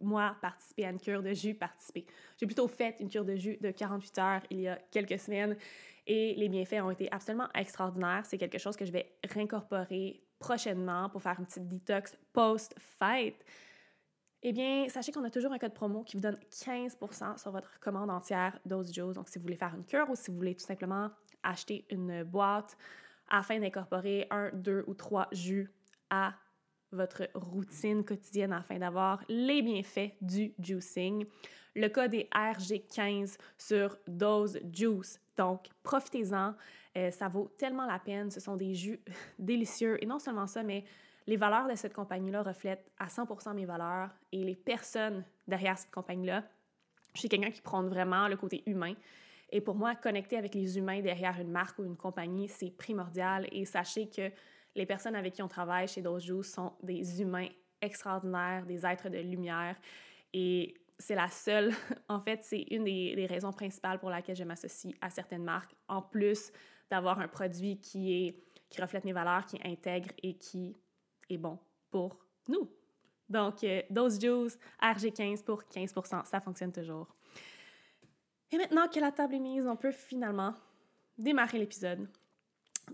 moi, 0.00 0.36
participé 0.40 0.84
à 0.84 0.90
une 0.90 1.00
cure 1.00 1.22
de 1.22 1.32
jus, 1.32 1.54
participé. 1.54 2.06
J'ai 2.38 2.46
plutôt 2.46 2.68
fait 2.68 2.96
une 3.00 3.08
cure 3.08 3.24
de 3.24 3.36
jus 3.36 3.56
de 3.60 3.70
48 3.70 4.18
heures 4.18 4.42
il 4.50 4.60
y 4.60 4.68
a 4.68 4.76
quelques 4.90 5.18
semaines 5.18 5.56
et 6.06 6.34
les 6.34 6.48
bienfaits 6.48 6.82
ont 6.82 6.90
été 6.90 7.10
absolument 7.10 7.48
extraordinaires. 7.54 8.24
C'est 8.26 8.38
quelque 8.38 8.58
chose 8.58 8.76
que 8.76 8.84
je 8.84 8.92
vais 8.92 9.12
réincorporer 9.24 10.22
prochainement 10.38 11.08
pour 11.08 11.22
faire 11.22 11.36
une 11.38 11.46
petite 11.46 11.68
détox 11.68 12.16
post-fête. 12.32 13.44
Eh 14.42 14.52
bien, 14.52 14.88
sachez 14.88 15.12
qu'on 15.12 15.24
a 15.24 15.30
toujours 15.30 15.52
un 15.52 15.58
code 15.58 15.74
promo 15.74 16.02
qui 16.02 16.16
vous 16.16 16.22
donne 16.22 16.38
15 16.64 16.96
sur 17.36 17.50
votre 17.50 17.78
commande 17.78 18.10
entière 18.10 18.58
Dose 18.64 18.92
Joe. 18.92 19.14
Donc, 19.14 19.28
si 19.28 19.38
vous 19.38 19.42
voulez 19.42 19.56
faire 19.56 19.74
une 19.74 19.84
cure 19.84 20.08
ou 20.08 20.14
si 20.14 20.30
vous 20.30 20.36
voulez 20.38 20.54
tout 20.54 20.64
simplement 20.64 21.10
acheter 21.42 21.84
une 21.90 22.22
boîte 22.24 22.76
afin 23.28 23.60
d'incorporer 23.60 24.26
un, 24.30 24.50
deux 24.52 24.84
ou 24.86 24.94
trois 24.94 25.28
jus 25.32 25.70
à 26.10 26.34
votre 26.92 27.28
routine 27.34 28.04
quotidienne 28.04 28.52
afin 28.52 28.78
d'avoir 28.78 29.22
les 29.28 29.62
bienfaits 29.62 30.12
du 30.20 30.52
juicing. 30.58 31.26
Le 31.76 31.88
code 31.88 32.14
est 32.14 32.28
RG15 32.32 33.38
sur 33.56 33.96
Dose 34.08 34.58
Juice. 34.72 35.20
Donc, 35.36 35.68
profitez-en. 35.82 36.54
Euh, 36.96 37.10
ça 37.12 37.28
vaut 37.28 37.48
tellement 37.56 37.86
la 37.86 38.00
peine. 38.00 38.30
Ce 38.30 38.40
sont 38.40 38.56
des 38.56 38.74
jus 38.74 39.00
délicieux. 39.38 40.02
Et 40.02 40.06
non 40.06 40.18
seulement 40.18 40.48
ça, 40.48 40.64
mais 40.64 40.84
les 41.26 41.36
valeurs 41.36 41.68
de 41.68 41.76
cette 41.76 41.94
compagnie-là 41.94 42.42
reflètent 42.42 42.90
à 42.98 43.06
100% 43.06 43.54
mes 43.54 43.66
valeurs 43.66 44.10
et 44.32 44.42
les 44.42 44.56
personnes 44.56 45.24
derrière 45.46 45.78
cette 45.78 45.92
compagnie-là. 45.92 46.42
Je 47.14 47.20
suis 47.20 47.28
quelqu'un 47.28 47.50
qui 47.50 47.60
prône 47.60 47.88
vraiment 47.88 48.26
le 48.26 48.36
côté 48.36 48.64
humain. 48.66 48.94
Et 49.50 49.60
pour 49.60 49.74
moi, 49.74 49.94
connecter 49.96 50.36
avec 50.36 50.54
les 50.54 50.78
humains 50.78 51.00
derrière 51.00 51.38
une 51.40 51.50
marque 51.50 51.78
ou 51.78 51.84
une 51.84 51.96
compagnie, 51.96 52.48
c'est 52.48 52.70
primordial. 52.70 53.48
Et 53.52 53.64
sachez 53.64 54.08
que 54.08 54.30
les 54.76 54.86
personnes 54.86 55.16
avec 55.16 55.34
qui 55.34 55.42
on 55.42 55.48
travaille 55.48 55.88
chez 55.88 56.02
Dojo 56.02 56.42
sont 56.42 56.72
des 56.82 57.20
humains 57.20 57.48
extraordinaires, 57.80 58.64
des 58.66 58.86
êtres 58.86 59.08
de 59.08 59.18
lumière. 59.18 59.76
Et 60.32 60.74
c'est 60.98 61.14
la 61.14 61.28
seule, 61.28 61.72
en 62.08 62.20
fait, 62.20 62.44
c'est 62.44 62.62
une 62.70 62.84
des, 62.84 63.26
raisons 63.28 63.52
principales 63.52 63.98
pour 63.98 64.10
laquelle 64.10 64.36
je 64.36 64.44
m'associe 64.44 64.94
à 65.00 65.10
certaines 65.10 65.44
marques, 65.44 65.74
en 65.88 66.02
plus 66.02 66.52
d'avoir 66.90 67.18
un 67.18 67.28
produit 67.28 67.80
qui, 67.80 68.26
est, 68.26 68.36
qui 68.68 68.80
reflète 68.80 69.04
mes 69.04 69.12
valeurs, 69.12 69.46
qui 69.46 69.58
intègre 69.64 70.10
et 70.22 70.34
qui 70.34 70.76
est 71.28 71.38
bon 71.38 71.58
pour 71.90 72.18
nous. 72.48 72.70
Donc, 73.28 73.62
euh, 73.64 73.82
Dose 73.90 74.20
Juice, 74.20 74.58
RG15 74.82 75.44
pour 75.44 75.62
15% 75.62 76.24
ça 76.24 76.40
fonctionne 76.40 76.72
toujours. 76.72 77.14
Et 78.52 78.58
maintenant 78.58 78.88
que 78.88 78.98
la 78.98 79.12
table 79.12 79.34
est 79.34 79.40
mise, 79.40 79.66
on 79.66 79.76
peut 79.76 79.92
finalement 79.92 80.54
démarrer 81.16 81.58
l'épisode 81.58 82.08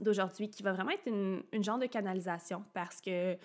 d'aujourd'hui 0.00 0.50
qui 0.50 0.62
va 0.62 0.72
vraiment 0.72 0.90
être 0.90 1.06
une, 1.06 1.42
genre 1.62 1.78
de 1.78 1.86
canalisation 1.86 2.64
parce 2.74 3.00
que 3.00 3.36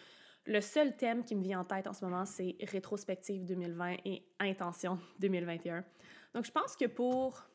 le 0.46 0.62
seul 0.62 0.98
thème 0.98 1.24
qui 1.24 1.36
me 1.36 1.44
vient 1.44 1.62
en 1.62 1.64
tête 1.64 1.88
en 1.88 1.94
ce 1.94 2.04
moment, 2.04 2.26
c'est 2.26 2.58
rétrospective 2.62 3.46
2020 3.46 3.98
et 4.06 4.26
intention 4.40 5.00
2021. 5.20 5.86
Donc, 6.34 6.46
je 6.46 6.52
pense 6.52 6.76
que 6.76 6.86
pour 6.86 7.48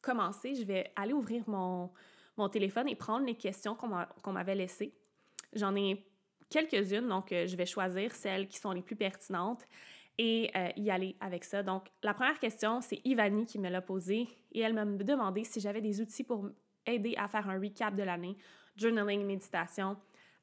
commencer, 0.00 0.54
je 0.54 0.62
vais 0.62 0.92
aller 0.96 1.12
ouvrir 1.12 1.42
mon, 1.48 1.90
mon 2.36 2.48
téléphone 2.48 2.88
et 2.88 2.94
prendre 2.94 3.26
les 3.26 3.34
questions 3.34 3.74
qu'on 3.74 4.32
m'avait 4.32 4.54
laissées. 4.54 4.94
J'en 5.52 5.74
ai 5.74 6.06
quelques-unes, 6.48 7.08
donc 7.08 7.32
euh, 7.32 7.46
je 7.46 7.56
vais 7.56 7.66
choisir 7.66 8.14
celles 8.14 8.48
qui 8.48 8.58
sont 8.58 8.72
les 8.72 8.82
plus 8.82 8.96
pertinentes 8.96 9.66
et 10.18 10.50
euh, 10.56 10.68
y 10.76 10.90
aller 10.90 11.16
avec 11.20 11.44
ça. 11.44 11.62
Donc, 11.62 11.86
la 12.02 12.12
première 12.12 12.38
question, 12.38 12.80
c'est 12.80 13.00
Ivani 13.04 13.46
qui 13.46 13.58
me 13.58 13.70
l'a 13.70 13.80
posée 13.80 14.28
et 14.52 14.60
elle 14.60 14.74
m'a 14.74 14.84
demandé 14.84 15.44
si 15.44 15.60
j'avais 15.60 15.80
des 15.80 16.00
outils 16.00 16.24
pour 16.24 16.50
aider 16.84 17.14
à 17.16 17.28
faire 17.28 17.48
un 17.48 17.60
recap 17.60 17.94
de 17.94 18.02
l'année, 18.02 18.36
journaling, 18.76 19.24
méditation. 19.24 19.96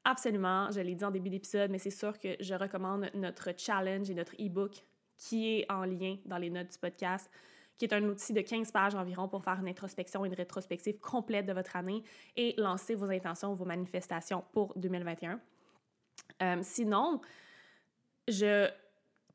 Absolument, 0.04 0.70
je 0.70 0.80
l'ai 0.80 0.94
dit 0.94 1.04
en 1.04 1.10
début 1.10 1.30
d'épisode, 1.30 1.70
mais 1.70 1.78
c'est 1.78 1.90
sûr 1.90 2.18
que 2.18 2.36
je 2.40 2.54
recommande 2.54 3.10
notre 3.14 3.50
challenge 3.56 4.08
et 4.08 4.14
notre 4.14 4.34
e-book 4.36 4.82
qui 5.16 5.58
est 5.58 5.70
en 5.70 5.84
lien 5.84 6.16
dans 6.24 6.38
les 6.38 6.50
notes 6.50 6.72
du 6.72 6.78
podcast, 6.78 7.30
qui 7.76 7.84
est 7.84 7.92
un 7.92 8.02
outil 8.04 8.32
de 8.32 8.40
15 8.40 8.70
pages 8.70 8.94
environ 8.94 9.28
pour 9.28 9.42
faire 9.42 9.58
une 9.60 9.68
introspection 9.68 10.24
une 10.24 10.34
rétrospective 10.34 10.98
complète 10.98 11.46
de 11.46 11.52
votre 11.52 11.76
année 11.76 12.02
et 12.36 12.54
lancer 12.56 12.94
vos 12.94 13.10
intentions, 13.10 13.54
vos 13.54 13.64
manifestations 13.64 14.44
pour 14.52 14.72
2021. 14.76 15.40
Euh, 16.42 16.58
sinon, 16.62 17.20
je 18.28 18.68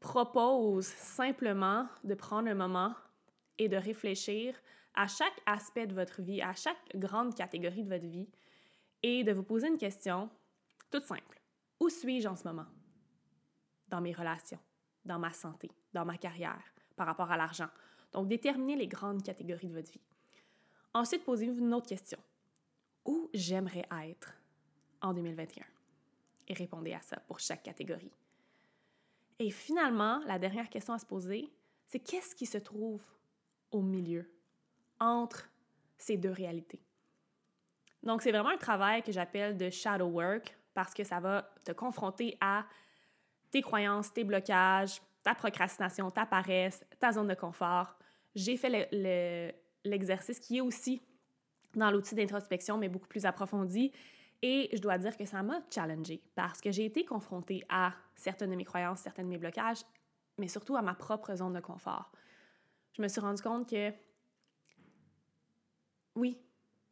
propose 0.02 0.88
simplement 0.88 1.88
de 2.04 2.16
prendre 2.16 2.50
un 2.50 2.56
moment 2.56 2.94
et 3.58 3.70
de 3.70 3.78
réfléchir 3.78 4.56
à 4.96 5.08
chaque 5.08 5.40
aspect 5.46 5.88
de 5.88 5.94
votre 5.94 6.22
vie, 6.22 6.42
à 6.42 6.54
chaque 6.54 6.96
grande 6.96 7.34
catégorie 7.34 7.84
de 7.84 7.90
votre 7.90 8.08
vie 8.08 8.28
et 9.04 9.24
de 9.24 9.32
vous 9.32 9.44
poser 9.44 9.68
une 9.68 9.78
question 9.78 10.30
toute 10.90 11.06
simple. 11.06 11.40
Où 11.80 11.88
suis-je 11.88 12.28
en 12.28 12.36
ce 12.36 12.44
moment? 12.44 12.66
Dans 13.88 14.02
mes 14.02 14.12
relations, 14.12 14.60
dans 15.06 15.20
ma 15.20 15.32
santé, 15.32 15.72
dans 15.94 16.04
ma 16.04 16.18
carrière, 16.18 16.74
par 16.96 17.08
rapport 17.08 17.32
à 17.32 17.38
l'argent. 17.38 17.70
Donc, 18.12 18.28
déterminez 18.28 18.76
les 18.76 18.88
grandes 18.88 19.24
catégories 19.24 19.68
de 19.68 19.76
votre 19.76 19.92
vie. 19.92 20.02
Ensuite, 20.94 21.24
posez-vous 21.24 21.60
une 21.60 21.74
autre 21.74 21.88
question. 21.88 22.20
Où 23.06 23.30
j'aimerais 23.34 23.88
être 24.10 24.34
en 25.02 25.14
2021? 25.14 25.64
Et 26.48 26.54
répondez 26.54 26.94
à 26.94 27.02
ça 27.02 27.18
pour 27.28 27.40
chaque 27.40 27.64
catégorie. 27.64 28.12
Et 29.42 29.50
finalement, 29.50 30.20
la 30.28 30.38
dernière 30.38 30.70
question 30.70 30.94
à 30.94 31.00
se 31.00 31.06
poser, 31.06 31.52
c'est 31.88 31.98
qu'est-ce 31.98 32.36
qui 32.36 32.46
se 32.46 32.60
trouve 32.60 33.02
au 33.72 33.82
milieu, 33.82 34.32
entre 35.00 35.50
ces 35.98 36.16
deux 36.16 36.30
réalités? 36.30 36.80
Donc, 38.04 38.22
c'est 38.22 38.32
vraiment 38.32 38.50
un 38.50 38.58
travail 38.58 39.02
que 39.02 39.12
j'appelle 39.12 39.58
de 39.58 39.72
shadow 39.72 40.06
work 40.06 40.56
parce 40.76 40.94
que 40.94 41.04
ça 41.04 41.20
va 41.20 41.52
te 41.66 41.72
confronter 41.72 42.38
à 42.40 42.68
tes 43.50 43.64
croyances, 43.64 44.14
tes 44.14 44.24
blocages, 44.24 45.02
ta 45.24 45.34
procrastination, 45.34 46.12
ta 46.12 46.28
paresse, 46.28 46.86
ta 47.00 47.12
zone 47.12 47.30
de 47.30 47.34
confort. 47.34 47.98
J'ai 48.36 48.58
fait 48.58 48.90
l'exercice 49.84 50.40
qui 50.40 50.58
est 50.58 50.62
aussi 50.62 51.02
dans 51.74 51.90
l'outil 51.90 52.14
d'introspection, 52.14 52.78
mais 52.78 52.90
beaucoup 52.90 53.08
plus 53.08 53.26
approfondi. 53.26 53.92
Et 54.42 54.70
je 54.74 54.80
dois 54.80 54.98
dire 54.98 55.16
que 55.16 55.26
ça 55.26 55.44
m'a 55.44 55.62
challengée 55.70 56.22
parce 56.36 56.62
que 56.62 56.72
j'ai 56.72 56.86
été 56.86 57.06
confrontée 57.06 57.64
à 57.70 57.94
certaines 58.16 58.52
de 58.52 58.56
mes 58.56 58.66
croyances, 58.66 59.02
certains 59.02 59.24
de 59.24 59.28
mes 59.28 59.38
blocages, 59.38 59.84
mais 60.38 60.48
surtout 60.48 60.76
à 60.76 60.82
ma 60.82 60.96
propre 60.96 61.36
zone 61.36 61.54
de 61.54 61.60
confort. 61.60 62.12
Je 62.94 63.02
me 63.02 63.08
suis 63.08 63.22
rendu 63.22 63.42
compte 63.42 63.70
que 63.70 63.94
oui, 66.16 66.42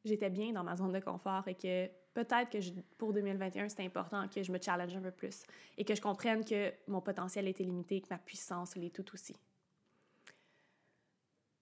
j'étais 0.06 0.30
bien 0.30 0.54
dans 0.54 0.64
ma 0.64 0.76
zone 0.76 0.92
de 0.92 1.00
confort 1.00 1.48
et 1.48 1.56
que 1.56 1.88
peut-être 2.14 2.50
que 2.52 2.82
pour 2.98 3.14
2021, 3.14 3.70
c'est 3.70 3.84
important 3.84 4.28
que 4.28 4.44
je 4.44 4.52
me 4.52 4.60
challenge 4.62 4.96
un 4.96 5.02
peu 5.02 5.12
plus 5.12 5.44
et 5.78 5.84
que 5.84 5.96
je 5.96 6.02
comprenne 6.02 6.46
que 6.46 6.72
mon 6.88 7.02
potentiel 7.02 7.48
était 7.48 7.64
limité 7.64 7.98
et 7.98 8.02
que 8.02 8.10
ma 8.10 8.20
puissance 8.20 8.76
l'est 8.76 8.94
tout 8.94 9.14
aussi. 9.14 9.36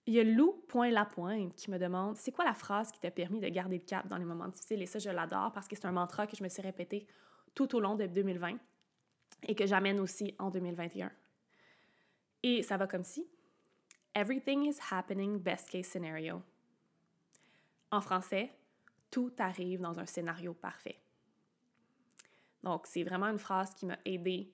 Il 0.08 0.14
y 0.14 0.20
a 0.22 0.24
Lou 0.24 0.64
Point 0.70 0.90
La 0.90 1.04
Pointe 1.04 1.54
qui 1.56 1.70
me 1.70 1.78
demande 1.78 2.16
c'est 2.16 2.32
quoi 2.32 2.46
la 2.46 2.54
phrase 2.54 2.92
qui 2.92 3.00
t'a 3.00 3.12
permis 3.12 3.42
de 3.42 3.50
garder 3.50 3.78
le 3.78 3.84
cap 3.84 4.08
dans 4.08 4.18
les 4.18 4.24
moments 4.24 4.48
difficiles? 4.48 4.82
Et 4.82 4.86
ça 4.86 5.00
je 5.00 5.10
l'adore 5.10 5.52
parce 5.52 5.68
que 5.68 5.76
c'est 5.76 5.86
un 5.86 5.92
mantra 5.92 6.26
que 6.26 6.38
je 6.38 6.44
me 6.44 6.50
suis 6.50 6.62
répété 6.62 7.06
tout 7.54 7.76
au 7.76 7.82
long 7.82 7.96
de 7.96 8.08
2020 8.08 8.58
et 9.50 9.54
que 9.54 9.66
j'amène 9.66 10.00
aussi 10.00 10.34
en 10.40 10.50
2021. 10.50 11.12
Et 12.44 12.64
ça 12.64 12.78
va 12.78 12.88
comme 12.88 13.04
si 13.04 13.28
Everything 14.16 14.64
is 14.64 14.78
happening 14.90 15.40
best 15.40 15.70
case 15.70 15.86
scenario. 15.86 16.42
En 17.92 18.00
français, 18.00 18.52
tout 19.12 19.34
arrive 19.38 19.82
dans 19.82 20.00
un 20.00 20.06
scénario 20.06 20.54
parfait. 20.54 21.00
Donc, 22.64 22.88
c'est 22.88 23.04
vraiment 23.04 23.28
une 23.28 23.38
phrase 23.38 23.76
qui 23.76 23.86
m'a 23.86 23.98
aidée 24.06 24.52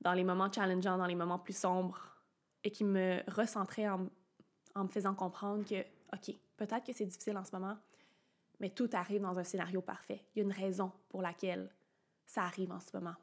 dans 0.00 0.12
les 0.12 0.22
moments 0.22 0.52
challengeants, 0.52 0.98
dans 0.98 1.06
les 1.06 1.14
moments 1.14 1.38
plus 1.38 1.56
sombres, 1.56 2.16
et 2.62 2.70
qui 2.70 2.84
me 2.84 3.22
recentrait 3.28 3.88
en, 3.88 4.06
en 4.74 4.84
me 4.84 4.88
faisant 4.88 5.14
comprendre 5.14 5.64
que, 5.64 5.80
OK, 6.14 6.34
peut-être 6.56 6.84
que 6.84 6.92
c'est 6.92 7.06
difficile 7.06 7.36
en 7.36 7.44
ce 7.44 7.52
moment, 7.52 7.76
mais 8.60 8.70
tout 8.70 8.88
arrive 8.92 9.22
dans 9.22 9.38
un 9.38 9.44
scénario 9.44 9.80
parfait. 9.80 10.24
Il 10.34 10.38
y 10.38 10.42
a 10.42 10.44
une 10.44 10.52
raison 10.52 10.92
pour 11.08 11.22
laquelle 11.22 11.70
ça 12.26 12.42
arrive 12.42 12.70
en 12.72 12.80
ce 12.80 12.88
moment. 12.94 13.14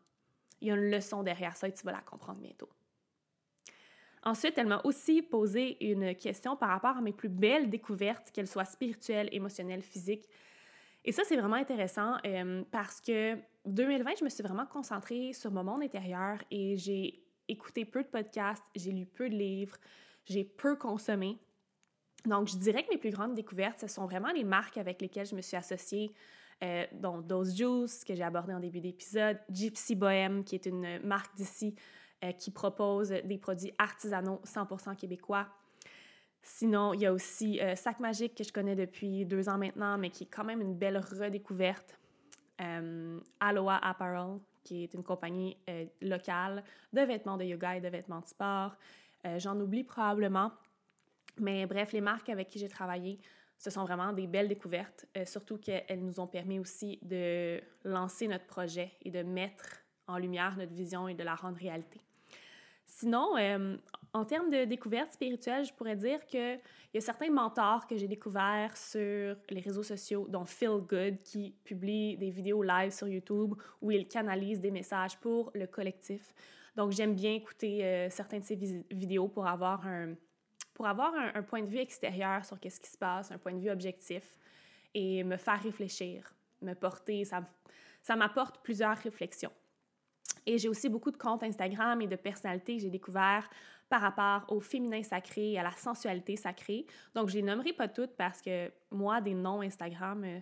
Il 0.62 0.68
y 0.68 0.72
a 0.72 0.76
une 0.76 0.92
leçon 0.92 1.24
derrière 1.24 1.56
ça 1.56 1.68
et 1.68 1.74
tu 1.74 1.84
vas 1.86 1.94
la 1.94 2.02
comprendre 2.02 2.40
bientôt. 2.40 2.70
Ensuite, 4.24 4.58
elle 4.58 4.68
m'a 4.68 4.82
aussi 4.84 5.22
posé 5.22 5.84
une 5.90 6.14
question 6.14 6.58
par 6.58 6.70
rapport 6.70 6.98
à 6.98 7.02
mes 7.02 7.14
plus 7.14 7.30
belles 7.30 7.70
découvertes, 7.70 8.32
qu'elles 8.32 8.50
soient 8.50 8.66
spirituelles, 8.66 9.30
émotionnelles, 9.32 9.82
physiques. 9.82 10.28
Et 11.06 11.14
ça, 11.14 11.24
c'est 11.26 11.38
vraiment 11.38 11.56
intéressant 11.56 12.18
euh, 12.26 12.64
parce 12.72 13.00
que 13.00 13.38
2020, 13.66 14.18
je 14.20 14.26
me 14.26 14.30
suis 14.30 14.44
vraiment 14.44 14.66
concentrée 14.66 15.32
sur 15.32 15.52
mon 15.52 15.64
monde 15.64 15.84
intérieur 15.84 16.44
et 16.52 16.76
j'ai 16.76 17.24
écouté 17.48 17.86
peu 17.86 18.04
de 18.04 18.10
podcasts, 18.10 18.64
j'ai 18.76 18.92
lu 18.92 19.06
peu 19.06 19.30
de 19.30 19.36
livres, 19.36 19.78
j'ai 20.30 20.44
peu 20.44 20.76
consommé. 20.76 21.38
Donc, 22.26 22.48
je 22.48 22.58
dirais 22.58 22.84
que 22.84 22.90
mes 22.90 22.98
plus 22.98 23.12
grandes 23.12 23.34
découvertes, 23.34 23.80
ce 23.80 23.88
sont 23.88 24.06
vraiment 24.06 24.32
les 24.32 24.44
marques 24.44 24.78
avec 24.78 25.02
lesquelles 25.02 25.26
je 25.26 25.36
me 25.36 25.42
suis 25.42 25.58
associée, 25.58 26.12
euh, 26.64 26.86
dont 26.94 27.20
Dose 27.20 27.56
Juice, 27.56 28.04
que 28.04 28.14
j'ai 28.14 28.24
abordé 28.24 28.54
en 28.54 28.60
début 28.60 28.82
d'épisode, 28.82 29.40
Gypsy 29.50 29.96
Bohem, 29.96 30.44
qui 30.44 30.56
est 30.56 30.66
une 30.66 31.00
marque 31.00 31.36
d'ici 31.36 31.76
euh, 32.26 32.34
qui 32.34 32.52
propose 32.52 33.12
des 33.12 33.38
produits 33.38 33.72
artisanaux 33.78 34.42
100% 34.44 34.98
québécois. 34.98 35.48
Sinon, 36.42 36.94
il 36.94 37.00
y 37.00 37.06
a 37.06 37.14
aussi 37.14 37.62
euh, 37.62 37.78
Sac 37.78 38.02
Magique 38.02 38.36
que 38.36 38.44
je 38.44 38.52
connais 38.52 38.76
depuis 38.76 39.26
deux 39.26 39.48
ans 39.48 39.58
maintenant, 39.58 39.98
mais 39.98 40.10
qui 40.10 40.26
est 40.26 40.30
quand 40.30 40.44
même 40.44 40.60
une 40.60 40.76
belle 40.76 40.98
redécouverte. 40.98 41.98
Euh, 42.60 43.22
Aloha 43.40 43.78
Apparel, 43.78 44.40
qui 44.66 44.84
est 44.84 44.94
une 44.94 45.04
compagnie 45.04 45.56
locale 46.02 46.62
de 46.92 47.00
vêtements 47.00 47.38
de 47.38 47.46
yoga 47.46 47.78
et 47.78 47.82
de 47.82 47.88
vêtements 47.88 48.20
de 48.20 48.28
sport. 48.28 48.76
J'en 49.38 49.60
oublie 49.60 49.84
probablement, 49.84 50.52
mais 51.38 51.66
bref, 51.66 51.92
les 51.92 52.02
marques 52.02 52.30
avec 52.30 52.48
qui 52.48 52.60
j'ai 52.60 52.70
travaillé, 52.70 53.20
ce 53.58 53.70
sont 53.70 53.84
vraiment 53.84 54.14
des 54.14 54.28
belles 54.28 54.48
découvertes, 54.48 55.06
surtout 55.26 55.58
qu'elles 55.58 56.00
nous 56.02 56.20
ont 56.20 56.28
permis 56.28 56.60
aussi 56.60 57.00
de 57.02 57.60
lancer 57.84 58.28
notre 58.28 58.46
projet 58.46 58.92
et 59.02 59.12
de 59.12 59.24
mettre 59.24 59.84
en 60.08 60.18
lumière 60.18 60.56
notre 60.58 60.74
vision 60.74 61.08
et 61.08 61.14
de 61.14 61.24
la 61.24 61.36
rendre 61.36 61.58
réalité. 61.58 62.02
Sinon, 62.86 63.38
euh, 63.38 63.78
en 64.14 64.26
termes 64.26 64.50
de 64.50 64.66
découverte 64.66 65.14
spirituelle, 65.14 65.64
je 65.64 65.72
pourrais 65.74 65.96
dire 65.96 66.26
qu'il 66.26 66.60
y 66.94 66.98
a 66.98 67.02
certains 67.02 67.30
mentors 67.30 67.86
que 67.86 67.96
j'ai 67.96 68.08
découverts 68.08 68.76
sur 68.76 69.36
les 69.50 69.62
réseaux 69.62 69.84
sociaux, 69.84 70.26
dont 70.28 70.44
Phil 70.44 70.80
Good, 70.90 71.20
qui 71.20 71.54
publie 71.64 72.18
des 72.18 72.32
vidéos 72.32 72.64
live 72.64 72.92
sur 72.92 73.08
YouTube 73.08 73.54
où 73.82 73.92
il 73.92 74.08
canalise 74.08 74.60
des 74.60 74.72
messages 74.72 75.18
pour 75.20 75.52
le 75.54 75.68
collectif. 75.68 76.34
Donc, 76.76 76.92
j'aime 76.92 77.16
bien 77.16 77.34
écouter 77.34 77.84
euh, 77.84 78.10
certains 78.10 78.40
de 78.40 78.44
ses 78.44 78.56
vidéos 78.56 79.28
pour 79.28 79.48
avoir 79.48 79.86
un, 79.86 80.16
pour 80.74 80.88
avoir 80.88 81.14
un, 81.14 81.44
point 81.44 81.62
de 81.62 81.68
vue 81.68 81.80
extérieur 81.80 82.46
sur 82.46 82.60
qu'est-ce 82.60 82.80
qui 82.80 82.90
se 82.90 82.98
passe, 82.98 83.32
un 83.32 83.38
point 83.38 83.54
de 83.54 83.60
vue 83.60 83.70
objectif 83.70 84.38
et 84.94 85.24
me 85.24 85.36
faire 85.36 85.62
réfléchir, 85.62 86.34
me 86.62 86.74
porter, 86.74 87.26
ça, 87.26 87.46
ça 88.02 88.16
m'apporte 88.16 88.64
plusieurs 88.64 88.98
réflexions. 88.98 89.52
Et 90.46 90.58
j'ai 90.58 90.70
aussi 90.70 90.88
beaucoup 90.90 91.12
de 91.12 91.18
comptes 91.18 91.44
Instagram 91.44 92.02
et 92.02 92.08
de 92.08 92.16
personnalités 92.16 92.78
que 92.78 92.84
j'ai 92.84 92.90
découverts 92.90 93.50
par 93.90 94.02
rapport 94.02 94.46
au 94.54 94.62
féminin 94.62 95.04
sacré 95.04 95.52
et 95.52 95.60
à 95.60 95.64
la 95.64 95.72
sensualité 95.72 96.36
sacrée. 96.36 96.86
Donc, 97.14 97.28
je 97.30 97.36
les 97.36 97.42
nommerai 97.42 97.74
pas 97.74 97.88
toutes 97.88 98.16
parce 98.16 98.42
que 98.42 98.72
moi, 98.92 99.20
des 99.20 99.34
noms 99.34 99.62
Instagram, 99.62 100.24
euh, 100.24 100.40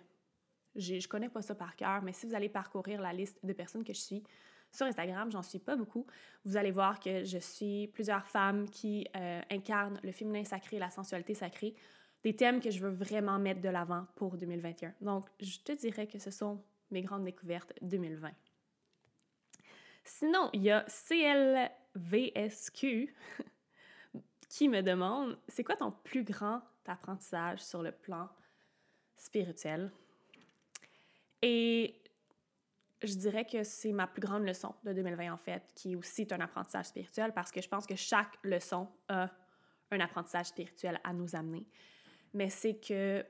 je 0.76 1.08
connais 1.08 1.30
pas 1.30 1.42
ça 1.42 1.56
par 1.56 1.76
cœur, 1.76 2.04
mais 2.04 2.14
si 2.14 2.28
vous 2.28 2.36
allez 2.36 2.50
parcourir 2.50 3.02
la 3.02 3.12
liste 3.12 3.44
de 3.44 3.54
personnes 3.54 3.84
que 3.84 3.94
je 3.94 4.02
suis, 4.02 4.24
sur 4.78 4.86
Instagram, 4.86 5.32
j'en 5.32 5.42
suis 5.42 5.58
pas 5.58 5.76
beaucoup. 5.76 6.06
Vous 6.46 6.56
allez 6.56 6.70
voir 6.70 7.00
que 7.00 7.24
je 7.24 7.40
suis 7.40 7.88
plusieurs 7.88 8.28
femmes 8.28 8.70
qui 8.70 9.08
euh, 9.16 9.42
incarnent 9.50 10.00
le 10.04 10.12
féminin 10.12 10.44
sacré 10.44 10.78
la 10.78 10.92
sensualité 10.92 11.34
sacrée, 11.34 11.74
des 12.24 12.36
thèmes 12.36 12.60
que 12.62 12.70
je 12.70 12.80
veux 12.80 12.92
vraiment 12.92 13.40
mettre 13.40 13.60
de 13.60 13.70
l'avant 13.70 14.06
pour 14.16 14.38
2021. 14.38 14.94
Donc, 15.02 15.30
je 15.40 15.58
te 15.62 15.72
dirais 15.72 16.06
que 16.06 16.20
ce 16.20 16.30
sont 16.30 16.64
mes 16.92 17.02
grandes 17.02 17.26
découvertes 17.26 17.74
2020. 17.82 18.30
Sinon, 20.04 20.52
il 20.54 20.62
y 20.62 20.70
a 20.70 20.86
CLVSQ 21.96 23.16
qui 24.48 24.70
me 24.70 24.82
demande 24.82 25.40
c'est 25.48 25.64
quoi 25.64 25.76
ton 25.76 25.92
plus 25.92 26.24
grand 26.24 26.62
apprentissage 26.86 27.64
sur 27.64 27.82
le 27.82 27.92
plan 27.92 28.30
spirituel? 29.16 29.92
Et 31.42 32.00
je 33.04 33.14
dirais 33.16 33.46
que 33.46 33.64
c'est 33.64 33.92
ma 33.92 34.08
plus 34.08 34.22
grande 34.22 34.44
leçon 34.44 34.74
de 34.84 34.94
2020 34.94 35.32
en 35.32 35.38
fait, 35.38 35.72
qui 35.76 35.94
est 35.94 35.96
aussi 35.96 36.28
un 36.32 36.40
apprentissage 36.40 36.88
spirituel 36.88 37.32
parce 37.34 37.52
que 37.52 37.62
je 37.62 37.68
pense 37.68 37.86
que 37.86 37.96
chaque 37.96 38.38
leçon 38.44 38.88
a 39.08 39.30
un 39.92 40.00
apprentissage 40.00 40.48
spirituel 40.48 41.00
à 41.04 41.14
nous 41.14 41.36
amener. 41.36 41.66
Mais 42.34 42.50
c'est 42.50 42.76
que 42.76 43.26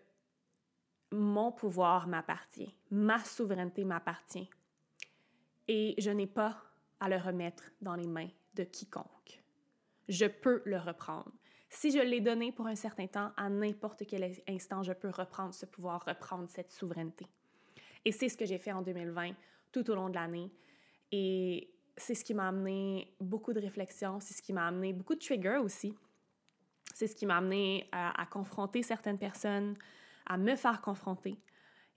mon 1.12 1.52
pouvoir 1.52 2.08
m'appartient, 2.08 2.74
ma 2.92 3.20
souveraineté 3.24 3.86
m'appartient 3.86 4.50
et 5.68 5.96
je 5.98 6.12
n'ai 6.12 6.28
pas 6.28 6.58
à 7.00 7.10
le 7.10 7.18
remettre 7.18 7.64
dans 7.82 7.96
les 7.96 8.08
mains 8.08 8.30
de 8.56 8.64
quiconque. 8.64 9.44
Je 10.08 10.26
peux 10.26 10.62
le 10.66 10.78
reprendre. 10.78 11.32
Si 11.70 11.92
je 11.92 12.00
l'ai 12.00 12.22
donné 12.22 12.52
pour 12.52 12.68
un 12.68 12.76
certain 12.76 13.08
temps, 13.08 13.32
à 13.36 13.50
n'importe 13.50 14.06
quel 14.08 14.34
instant, 14.48 14.84
je 14.84 14.94
peux 14.94 15.10
reprendre 15.10 15.54
ce 15.54 15.66
pouvoir, 15.66 16.04
reprendre 16.06 16.50
cette 16.50 16.72
souveraineté. 16.72 17.28
Et 18.06 18.14
c'est 18.14 18.30
ce 18.30 18.38
que 18.38 18.46
j'ai 18.46 18.58
fait 18.58 18.72
en 18.72 18.82
2020 18.82 19.34
tout 19.72 19.90
au 19.90 19.96
long 19.96 20.10
de 20.10 20.16
l'année. 20.16 20.52
Et 21.12 21.74
c'est 21.98 22.16
ce 22.16 22.24
qui 22.24 22.34
m'a 22.34 22.48
amené 22.48 23.14
beaucoup 23.20 23.54
de 23.54 23.60
réflexions, 23.60 24.20
c'est 24.20 24.34
ce 24.34 24.42
qui 24.42 24.54
m'a 24.54 24.68
amené 24.68 24.94
beaucoup 24.94 25.16
de 25.16 25.20
triggers 25.20 25.58
aussi. 25.58 25.96
C'est 26.94 27.08
ce 27.08 27.16
qui 27.16 27.26
m'a 27.26 27.38
amené 27.38 27.90
à, 27.92 28.26
confronter 28.32 28.82
certaines 28.82 29.18
personnes, 29.18 29.76
à 30.26 30.38
me 30.38 30.56
faire 30.56 30.82
confronter. 30.82 31.38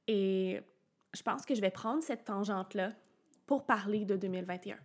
Et 0.07 0.61
je 1.15 1.23
pense 1.23 1.47
que 1.47 1.55
je 1.55 1.61
vais 1.61 1.71
prendre 1.71 2.03
cette 2.03 2.25
tangente-là 2.25 2.93
pour 3.47 3.65
parler 3.65 4.05
de 4.05 4.17
2021. 4.17 4.77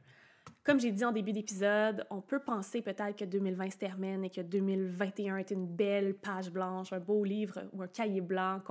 Comme 0.63 0.79
j'ai 0.79 0.91
dit 0.91 1.05
en 1.05 1.11
début 1.11 1.31
d'épisode, 1.31 2.07
on 2.09 2.21
peut 2.21 2.39
penser 2.39 2.81
peut-être 2.81 3.15
que 3.15 3.25
2020 3.25 3.71
se 3.71 3.77
termine 3.77 4.23
et 4.23 4.29
que 4.29 4.41
2021 4.41 5.37
est 5.37 5.51
une 5.51 5.67
belle 5.67 6.15
page 6.15 6.49
blanche, 6.49 6.91
un 6.91 6.99
beau 6.99 7.23
livre 7.23 7.63
ou 7.73 7.83
un 7.83 7.87
cahier 7.87 8.21
blanc 8.21 8.61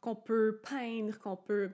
qu'on 0.00 0.16
peut 0.16 0.60
peindre, 0.68 1.18
qu'on 1.18 1.36
peut, 1.36 1.70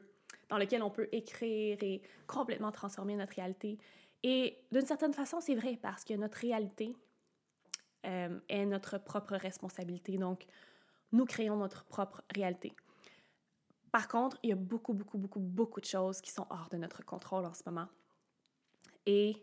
dans 0.53 0.59
lequel 0.59 0.83
on 0.83 0.91
peut 0.91 1.09
écrire 1.13 1.79
et 1.81 2.03
complètement 2.27 2.71
transformer 2.73 3.17
notre 3.17 3.37
réalité. 3.37 3.79
Et 4.23 4.59
d'une 4.71 4.85
certaine 4.85 5.15
façon, 5.15 5.41
c'est 5.41 5.55
vrai 5.55 5.79
parce 5.81 6.05
que 6.05 6.13
notre 6.13 6.37
réalité 6.37 6.95
euh, 8.05 8.39
est 8.51 8.67
notre 8.67 8.99
propre 8.99 9.35
responsabilité. 9.35 10.19
Donc, 10.19 10.45
nous 11.11 11.25
créons 11.25 11.57
notre 11.57 11.87
propre 11.87 12.23
réalité. 12.35 12.75
Par 13.91 14.09
contre, 14.09 14.37
il 14.43 14.51
y 14.51 14.53
a 14.53 14.57
beaucoup, 14.57 14.93
beaucoup, 14.93 15.17
beaucoup, 15.17 15.41
beaucoup 15.41 15.81
de 15.81 15.87
choses 15.87 16.21
qui 16.21 16.31
sont 16.31 16.47
hors 16.51 16.69
de 16.71 16.77
notre 16.77 17.03
contrôle 17.03 17.47
en 17.47 17.55
ce 17.55 17.63
moment. 17.65 17.89
Et 19.07 19.43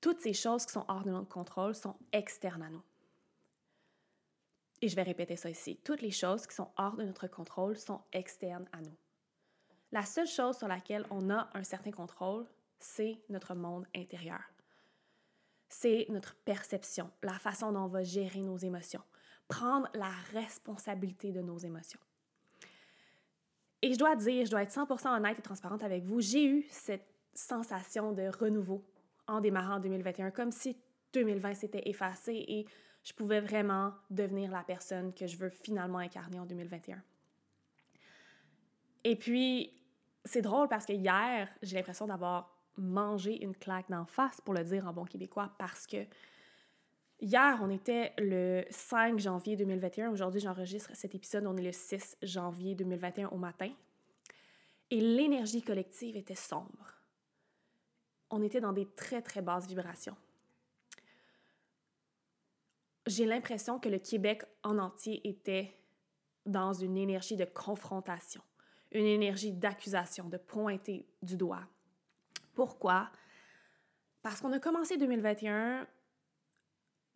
toutes 0.00 0.20
ces 0.20 0.32
choses 0.32 0.66
qui 0.66 0.72
sont 0.72 0.84
hors 0.88 1.04
de 1.04 1.12
notre 1.12 1.28
contrôle 1.28 1.76
sont 1.76 1.94
externes 2.12 2.62
à 2.62 2.70
nous. 2.70 2.82
Et 4.82 4.88
je 4.88 4.96
vais 4.96 5.04
répéter 5.04 5.36
ça 5.36 5.48
ici. 5.48 5.78
Toutes 5.84 6.02
les 6.02 6.10
choses 6.10 6.44
qui 6.44 6.56
sont 6.56 6.72
hors 6.76 6.96
de 6.96 7.04
notre 7.04 7.28
contrôle 7.28 7.76
sont 7.76 8.00
externes 8.12 8.66
à 8.72 8.80
nous. 8.80 8.96
La 9.96 10.04
seule 10.04 10.26
chose 10.26 10.58
sur 10.58 10.68
laquelle 10.68 11.06
on 11.08 11.30
a 11.30 11.48
un 11.54 11.64
certain 11.64 11.90
contrôle, 11.90 12.44
c'est 12.78 13.18
notre 13.30 13.54
monde 13.54 13.86
intérieur. 13.96 14.42
C'est 15.70 16.04
notre 16.10 16.34
perception, 16.34 17.10
la 17.22 17.38
façon 17.38 17.72
dont 17.72 17.84
on 17.84 17.86
va 17.86 18.02
gérer 18.02 18.42
nos 18.42 18.58
émotions, 18.58 19.00
prendre 19.48 19.88
la 19.94 20.10
responsabilité 20.34 21.32
de 21.32 21.40
nos 21.40 21.56
émotions. 21.56 21.98
Et 23.80 23.94
je 23.94 23.98
dois 23.98 24.16
dire, 24.16 24.44
je 24.44 24.50
dois 24.50 24.64
être 24.64 24.74
100% 24.74 25.16
honnête 25.16 25.38
et 25.38 25.42
transparente 25.42 25.82
avec 25.82 26.04
vous, 26.04 26.20
j'ai 26.20 26.44
eu 26.44 26.66
cette 26.68 27.08
sensation 27.32 28.12
de 28.12 28.28
renouveau 28.38 28.84
en 29.26 29.40
démarrant 29.40 29.76
en 29.76 29.80
2021, 29.80 30.30
comme 30.30 30.52
si 30.52 30.76
2020 31.14 31.54
s'était 31.54 31.88
effacé 31.88 32.34
et 32.46 32.66
je 33.02 33.14
pouvais 33.14 33.40
vraiment 33.40 33.94
devenir 34.10 34.50
la 34.50 34.62
personne 34.62 35.14
que 35.14 35.26
je 35.26 35.38
veux 35.38 35.48
finalement 35.48 36.00
incarner 36.00 36.38
en 36.38 36.44
2021. 36.44 37.02
Et 39.04 39.16
puis, 39.16 39.72
c'est 40.26 40.42
drôle 40.42 40.68
parce 40.68 40.84
que 40.84 40.92
hier, 40.92 41.48
j'ai 41.62 41.76
l'impression 41.76 42.06
d'avoir 42.06 42.54
mangé 42.76 43.42
une 43.42 43.56
claque 43.56 43.88
d'en 43.88 44.04
face, 44.04 44.40
pour 44.42 44.52
le 44.52 44.62
dire 44.62 44.86
en 44.86 44.92
bon 44.92 45.06
québécois, 45.06 45.50
parce 45.58 45.86
que 45.86 46.04
hier, 47.20 47.58
on 47.62 47.70
était 47.70 48.12
le 48.18 48.64
5 48.68 49.18
janvier 49.18 49.56
2021. 49.56 50.10
Aujourd'hui, 50.10 50.40
j'enregistre 50.40 50.90
cet 50.92 51.14
épisode, 51.14 51.46
on 51.46 51.56
est 51.56 51.62
le 51.62 51.72
6 51.72 52.18
janvier 52.22 52.74
2021 52.74 53.28
au 53.28 53.38
matin. 53.38 53.70
Et 54.90 55.00
l'énergie 55.00 55.62
collective 55.62 56.16
était 56.16 56.34
sombre 56.34 56.96
on 58.30 58.42
était 58.42 58.60
dans 58.60 58.72
des 58.72 58.86
très, 58.86 59.22
très 59.22 59.42
basses 59.42 59.66
vibrations. 59.66 60.16
J'ai 63.06 63.24
l'impression 63.24 63.78
que 63.78 63.88
le 63.88 63.98
Québec 63.98 64.42
en 64.64 64.78
entier 64.78 65.26
était 65.28 65.76
dans 66.44 66.72
une 66.72 66.96
énergie 66.96 67.36
de 67.36 67.44
confrontation, 67.44 68.42
une 68.96 69.06
énergie 69.06 69.52
d'accusation, 69.52 70.28
de 70.28 70.36
pointer 70.36 71.06
du 71.22 71.36
doigt. 71.36 71.66
Pourquoi? 72.54 73.10
Parce 74.22 74.40
qu'on 74.40 74.52
a 74.52 74.58
commencé 74.58 74.96
2021 74.96 75.86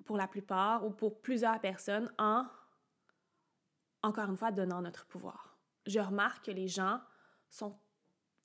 pour 0.04 0.16
la 0.16 0.28
plupart 0.28 0.84
ou 0.86 0.90
pour 0.90 1.20
plusieurs 1.20 1.60
personnes 1.60 2.12
en, 2.18 2.46
encore 4.02 4.28
une 4.30 4.36
fois, 4.36 4.52
donnant 4.52 4.82
notre 4.82 5.06
pouvoir. 5.06 5.56
Je 5.86 6.00
remarque 6.00 6.46
que 6.46 6.50
les 6.50 6.68
gens 6.68 7.00
sont 7.48 7.76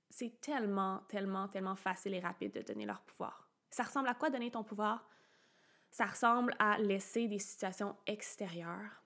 c'est 0.10 0.40
tellement, 0.40 1.00
tellement, 1.10 1.50
tellement 1.50 1.76
facile 1.76 2.14
et 2.14 2.20
rapide 2.20 2.54
de 2.54 2.62
donner 2.62 2.86
leur 2.86 3.02
pouvoir. 3.02 3.50
Ça 3.70 3.84
ressemble 3.84 4.08
à 4.08 4.14
quoi 4.14 4.30
donner 4.30 4.50
ton 4.50 4.64
pouvoir? 4.64 5.06
Ça 5.92 6.06
ressemble 6.06 6.56
à 6.58 6.78
laisser 6.78 7.28
des 7.28 7.40
situations 7.40 7.98
extérieures 8.06 9.04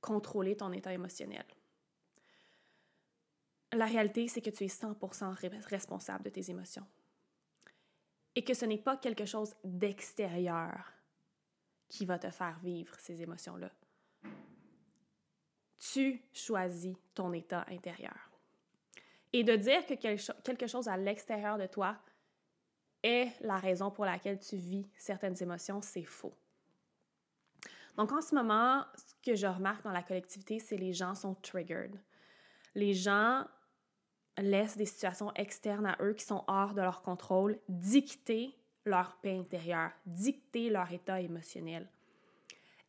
contrôler 0.00 0.56
ton 0.56 0.72
état 0.72 0.92
émotionnel. 0.92 1.44
La 3.72 3.86
réalité, 3.86 4.28
c'est 4.28 4.40
que 4.40 4.50
tu 4.50 4.64
es 4.64 4.68
100% 4.68 5.66
responsable 5.68 6.24
de 6.24 6.30
tes 6.30 6.50
émotions. 6.50 6.86
Et 8.34 8.44
que 8.44 8.54
ce 8.54 8.64
n'est 8.64 8.78
pas 8.78 8.96
quelque 8.96 9.24
chose 9.24 9.54
d'extérieur 9.64 10.92
qui 11.88 12.04
va 12.04 12.18
te 12.18 12.30
faire 12.30 12.58
vivre 12.60 12.94
ces 12.98 13.22
émotions-là. 13.22 13.70
Tu 15.78 16.22
choisis 16.32 16.96
ton 17.14 17.32
état 17.32 17.64
intérieur. 17.68 18.30
Et 19.32 19.44
de 19.44 19.56
dire 19.56 19.84
que 19.86 19.94
quelque 19.94 20.66
chose 20.66 20.88
à 20.88 20.96
l'extérieur 20.96 21.58
de 21.58 21.66
toi 21.66 21.98
est 23.02 23.32
la 23.40 23.58
raison 23.58 23.90
pour 23.90 24.04
laquelle 24.04 24.38
tu 24.38 24.56
vis 24.56 24.88
certaines 24.96 25.40
émotions, 25.42 25.80
c'est 25.82 26.04
faux. 26.04 26.34
Donc 27.96 28.12
en 28.12 28.20
ce 28.20 28.34
moment, 28.34 28.84
ce 28.94 29.14
que 29.22 29.34
je 29.34 29.46
remarque 29.46 29.82
dans 29.84 29.92
la 29.92 30.02
collectivité, 30.02 30.58
c'est 30.58 30.76
les 30.76 30.92
gens 30.92 31.14
sont 31.14 31.34
triggered. 31.36 31.98
Les 32.74 32.94
gens 32.94 33.46
laissent 34.38 34.76
des 34.76 34.86
situations 34.86 35.32
externes 35.34 35.86
à 35.86 35.96
eux 36.00 36.12
qui 36.14 36.24
sont 36.24 36.44
hors 36.46 36.74
de 36.74 36.82
leur 36.82 37.02
contrôle 37.02 37.58
dicter 37.68 38.54
leur 38.84 39.16
paix 39.16 39.38
intérieure, 39.38 39.90
dicter 40.04 40.70
leur 40.70 40.90
état 40.92 41.20
émotionnel. 41.20 41.88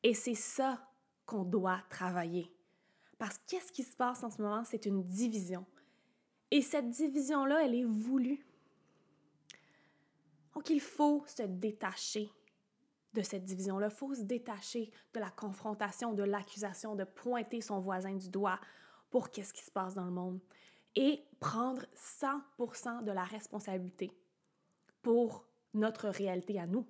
Et 0.04 0.14
c'est 0.14 0.36
ça 0.36 0.88
qu'on 1.26 1.44
doit 1.44 1.82
travailler. 1.90 2.52
Parce 3.18 3.40
qu'est-ce 3.48 3.72
qui 3.72 3.84
se 3.84 3.96
passe 3.96 4.24
en 4.24 4.30
ce 4.30 4.42
moment? 4.42 4.64
C'est 4.64 4.86
une 4.86 5.04
division. 5.04 5.66
Et 6.52 6.62
cette 6.62 6.90
division-là, 6.90 7.66
elle 7.66 7.76
est 7.76 7.84
voulue. 7.84 8.46
Donc, 10.54 10.70
il 10.70 10.80
faut 10.82 11.24
se 11.28 11.44
détacher 11.44 12.30
de 13.14 13.22
cette 13.22 13.44
division-là. 13.44 13.88
Il 13.88 13.96
faut 13.96 14.14
se 14.14 14.22
détacher 14.22 14.92
de 15.14 15.20
la 15.20 15.30
confrontation, 15.30 16.14
de 16.14 16.24
l'accusation, 16.24 16.96
de 16.96 17.04
pointer 17.04 17.62
son 17.62 17.80
voisin 17.80 18.14
du 18.16 18.30
doigt 18.30 18.60
pour 19.10 19.30
qu'est-ce 19.30 19.54
qui 19.54 19.64
se 19.64 19.72
passe 19.72 19.96
dans 19.96 20.06
le 20.06 20.12
monde. 20.12 20.40
Et 21.00 21.24
prendre 21.40 21.86
100% 21.96 23.04
de 23.04 23.12
la 23.12 23.24
responsabilité 23.24 24.12
pour 25.04 25.46
notre 25.76 26.10
réalité 26.10 26.60
à 26.60 26.66
nous. 26.66 26.88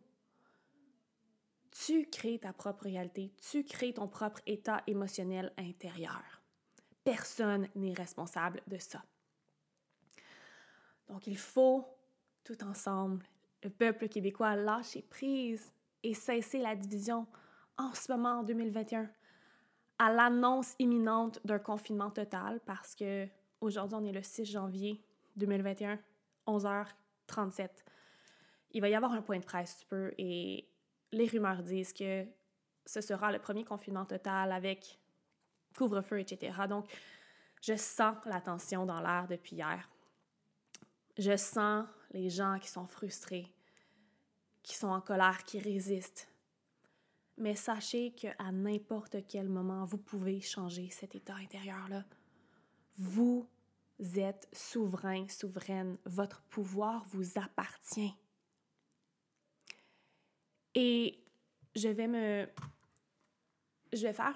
Tu 1.72 2.06
crées 2.10 2.40
ta 2.40 2.54
propre 2.54 2.86
réalité, 2.86 3.34
tu 3.52 3.66
crées 3.66 3.94
ton 3.94 4.08
propre 4.08 4.40
état 4.46 4.82
émotionnel 4.88 5.52
intérieur. 5.58 6.42
Personne 7.04 7.68
n'est 7.76 7.94
responsable 7.94 8.62
de 8.68 8.78
ça. 8.78 9.04
Donc, 11.10 11.28
il 11.28 11.38
faut, 11.38 11.86
tout 12.46 12.64
ensemble, 12.64 13.26
le 13.62 13.70
peuple 13.70 14.08
québécois, 14.08 14.56
lâcher 14.56 15.02
prise 15.02 15.74
et 16.02 16.14
cesser 16.14 16.60
la 16.60 16.76
division 16.76 17.28
en 17.78 17.94
ce 17.94 18.10
moment, 18.12 18.40
en 18.40 18.44
2021, 18.44 19.10
à 20.00 20.12
l'annonce 20.14 20.76
imminente 20.80 21.40
d'un 21.46 21.60
confinement 21.60 22.10
total, 22.10 22.62
parce 22.66 22.96
que 22.96 23.28
aujourd'hui, 23.62 23.98
on 24.00 24.06
est 24.06 24.12
le 24.12 24.22
6 24.22 24.46
janvier 24.46 25.02
2021. 25.36 26.00
11h37. 26.48 27.70
Il 28.72 28.82
va 28.82 28.90
y 28.90 28.96
avoir 28.96 29.12
un 29.12 29.22
point 29.22 29.40
de 29.40 29.46
presse, 29.46 29.78
tu 29.80 29.86
peux, 29.86 30.14
et 30.18 30.68
les 31.12 31.28
rumeurs 31.28 31.62
disent 31.64 31.94
que 31.94 32.26
ce 32.86 33.02
sera 33.02 33.32
le 33.32 33.40
premier 33.40 33.64
confinement 33.64 34.06
total 34.06 34.52
avec 34.52 35.00
couvre-feu, 35.76 36.20
etc. 36.20 36.54
Donc, 36.70 36.90
je 37.62 37.76
sens 37.76 38.16
la 38.26 38.42
tension 38.42 38.86
dans 38.86 39.02
l'air 39.02 39.28
depuis 39.30 39.56
hier. 39.56 39.90
Je 41.18 41.36
sens 41.36 41.86
les 42.12 42.30
gens 42.30 42.60
qui 42.60 42.70
sont 42.70 42.88
frustrés, 42.88 43.48
qui 44.64 44.76
sont 44.76 44.88
en 44.88 45.02
colère, 45.02 45.44
qui 45.44 45.60
résistent. 45.60 46.30
Mais 47.38 47.56
sachez 47.56 48.12
qu'à 48.12 48.52
n'importe 48.52 49.18
quel 49.28 49.48
moment, 49.48 49.86
vous 49.86 49.98
pouvez 49.98 50.42
changer 50.42 50.90
cet 50.90 51.16
état 51.16 51.36
intérieur-là. 51.36 52.04
Vous 52.98 53.48
êtes 54.16 54.48
souverain, 54.54 55.28
souveraine. 55.28 55.98
Votre 56.06 56.42
pouvoir 56.44 57.06
vous 57.06 57.38
appartient. 57.38 58.14
Et 60.74 61.20
je 61.76 61.90
vais 61.90 62.08
me. 62.08 62.48
Je 63.94 64.02
vais 64.02 64.14
faire 64.14 64.36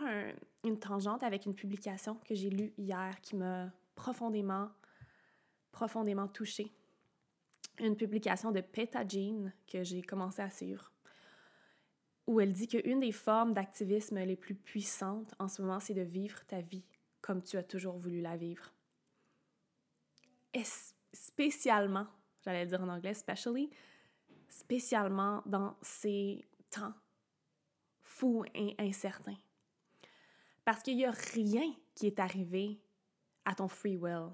une 0.64 0.80
tangente 0.80 1.24
avec 1.24 1.46
une 1.46 1.56
publication 1.56 2.16
que 2.24 2.36
j'ai 2.36 2.50
lue 2.50 2.74
hier 2.78 3.20
qui 3.22 3.36
m'a 3.36 3.72
profondément, 3.96 4.70
profondément 5.72 6.28
touchée. 6.28 6.72
Une 7.80 7.98
publication 7.98 8.52
de 8.52 8.62
Peta 8.62 9.06
Jean 9.08 9.52
que 9.68 9.84
j'ai 9.84 10.02
commencé 10.02 10.42
à 10.42 10.50
suivre, 10.50 10.92
où 12.28 12.40
elle 12.40 12.54
dit 12.54 12.68
qu'une 12.68 13.00
des 13.00 13.12
formes 13.12 13.54
d'activisme 13.54 14.20
les 14.20 14.36
plus 14.36 14.56
puissantes 14.56 15.34
en 15.40 15.48
ce 15.48 15.62
moment, 15.62 15.80
c'est 15.80 15.94
de 15.94 16.02
vivre 16.02 16.46
ta 16.46 16.62
vie 16.62 16.86
comme 17.32 17.44
tu 17.44 17.56
as 17.56 17.64
toujours 17.64 17.98
voulu 17.98 18.20
la 18.20 18.36
vivre. 18.36 18.74
Et 20.54 20.66
spécialement, 21.14 22.06
j'allais 22.44 22.66
dire 22.66 22.82
en 22.82 22.90
anglais, 22.90 23.12
especially, 23.12 23.70
spécialement 24.50 25.42
dans 25.46 25.78
ces 25.82 26.46
temps 26.70 26.94
fous 28.02 28.44
et 28.54 28.76
incertains. 28.80 29.38
Parce 30.66 30.84
qu'il 30.84 30.98
n'y 30.98 31.06
a 31.06 31.12
rien 31.12 31.74
qui 31.96 32.08
est 32.08 32.20
arrivé 32.20 32.82
à 33.46 33.56
ton 33.56 33.70
free 33.70 33.96
will. 33.96 34.32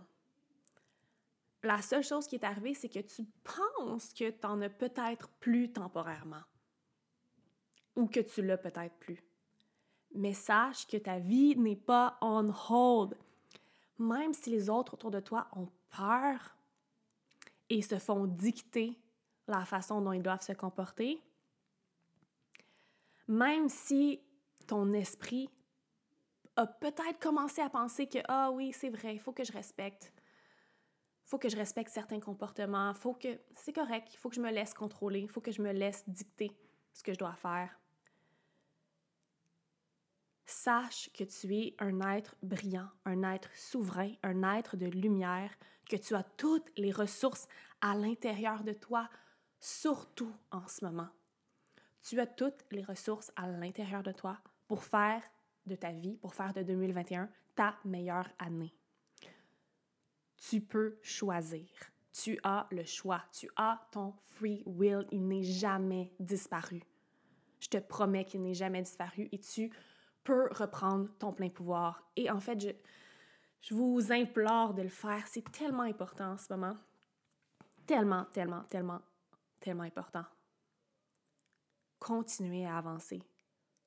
La 1.61 1.83
seule 1.83 2.03
chose 2.03 2.25
qui 2.25 2.33
est 2.33 2.43
arrivée, 2.43 2.73
c'est 2.73 2.89
que 2.89 3.01
tu 3.01 3.25
penses 3.43 4.11
que 4.11 4.31
tu 4.31 4.47
en 4.47 4.59
as 4.63 4.71
peut-être 4.71 5.29
plus 5.39 5.71
temporairement. 5.71 6.41
Ou 7.95 8.07
que 8.07 8.21
tu 8.21 8.41
l'as 8.41 8.57
peut-être 8.57 8.95
plus. 8.95 9.23
Mais 10.17 10.33
sache 10.33 10.87
que 10.87 10.97
ta 10.97 11.19
vie 11.19 11.55
n'est 11.55 11.75
pas 11.75 12.17
on 12.21 12.51
hold. 12.69 13.15
Même 13.99 14.33
si 14.33 14.49
les 14.49 14.69
autres 14.69 14.95
autour 14.95 15.11
de 15.11 15.19
toi 15.19 15.47
ont 15.53 15.69
peur 15.95 16.57
et 17.69 17.81
se 17.81 17.99
font 17.99 18.25
dicter 18.25 18.99
la 19.47 19.63
façon 19.63 20.01
dont 20.01 20.11
ils 20.11 20.23
doivent 20.23 20.41
se 20.41 20.53
comporter, 20.53 21.21
même 23.27 23.69
si 23.69 24.19
ton 24.65 24.91
esprit 24.93 25.49
a 26.55 26.65
peut-être 26.65 27.19
commencé 27.19 27.61
à 27.61 27.69
penser 27.69 28.07
que 28.07 28.19
ah 28.27 28.51
oui, 28.51 28.73
c'est 28.73 28.89
vrai, 28.89 29.13
il 29.13 29.19
faut 29.19 29.31
que 29.31 29.43
je 29.43 29.53
respecte. 29.53 30.11
Faut 31.23 31.37
que 31.37 31.49
je 31.49 31.57
respecte 31.57 31.91
certains 31.91 32.19
comportements, 32.19 32.93
faut 32.93 33.13
que 33.13 33.39
c'est 33.55 33.73
correct, 33.73 34.13
il 34.13 34.17
faut 34.17 34.29
que 34.29 34.35
je 34.35 34.41
me 34.41 34.51
laisse 34.51 34.73
contrôler, 34.73 35.19
il 35.19 35.29
faut 35.29 35.41
que 35.41 35.51
je 35.51 35.61
me 35.61 35.71
laisse 35.71 36.07
dicter 36.07 36.51
ce 36.93 37.03
que 37.03 37.13
je 37.13 37.19
dois 37.19 37.35
faire. 37.35 37.77
Sache 40.49 41.09
que 41.13 41.25
tu 41.25 41.53
es 41.53 41.75
un 41.77 41.99
être 42.15 42.37
brillant, 42.41 42.89
un 43.03 43.21
être 43.23 43.49
souverain, 43.53 44.13
un 44.23 44.43
être 44.57 44.77
de 44.77 44.85
lumière, 44.85 45.51
que 45.89 45.97
tu 45.97 46.15
as 46.15 46.23
toutes 46.23 46.71
les 46.77 46.93
ressources 46.93 47.49
à 47.81 47.95
l'intérieur 47.95 48.63
de 48.63 48.71
toi, 48.71 49.09
surtout 49.59 50.33
en 50.51 50.65
ce 50.67 50.85
moment. 50.85 51.09
Tu 52.01 52.17
as 52.21 52.27
toutes 52.27 52.65
les 52.71 52.81
ressources 52.81 53.29
à 53.35 53.47
l'intérieur 53.47 54.03
de 54.03 54.13
toi 54.13 54.39
pour 54.67 54.85
faire 54.85 55.21
de 55.65 55.75
ta 55.75 55.91
vie, 55.91 56.15
pour 56.15 56.33
faire 56.33 56.53
de 56.53 56.63
2021 56.63 57.29
ta 57.53 57.77
meilleure 57.83 58.29
année. 58.39 58.73
Tu 60.37 60.61
peux 60.61 60.97
choisir. 61.01 61.67
Tu 62.13 62.39
as 62.43 62.67
le 62.71 62.85
choix. 62.85 63.21
Tu 63.33 63.49
as 63.57 63.85
ton 63.91 64.13
free 64.23 64.63
will. 64.65 65.05
Il 65.11 65.27
n'est 65.27 65.43
jamais 65.43 66.13
disparu. 66.21 66.81
Je 67.59 67.67
te 67.67 67.77
promets 67.77 68.23
qu'il 68.23 68.43
n'est 68.43 68.53
jamais 68.53 68.81
disparu 68.81 69.27
et 69.31 69.39
tu 69.39 69.71
peux 70.27 70.49
reprendre 70.51 71.07
ton 71.19 71.31
plein 71.31 71.49
pouvoir. 71.49 72.03
Et 72.17 72.29
en 72.29 72.41
fait, 72.41 72.59
je, 72.59 72.69
je 73.61 73.73
vous 73.73 74.11
implore 74.11 74.73
de 74.73 74.81
le 74.81 74.89
faire. 74.89 75.25
C'est 75.25 75.49
tellement 75.51 75.83
important 75.83 76.33
en 76.33 76.37
ce 76.37 76.51
moment. 76.51 76.75
Tellement, 77.85 78.25
tellement, 78.33 78.63
tellement, 78.63 78.99
tellement 79.61 79.83
important. 79.83 80.25
Continuez 81.97 82.65
à 82.65 82.77
avancer. 82.77 83.23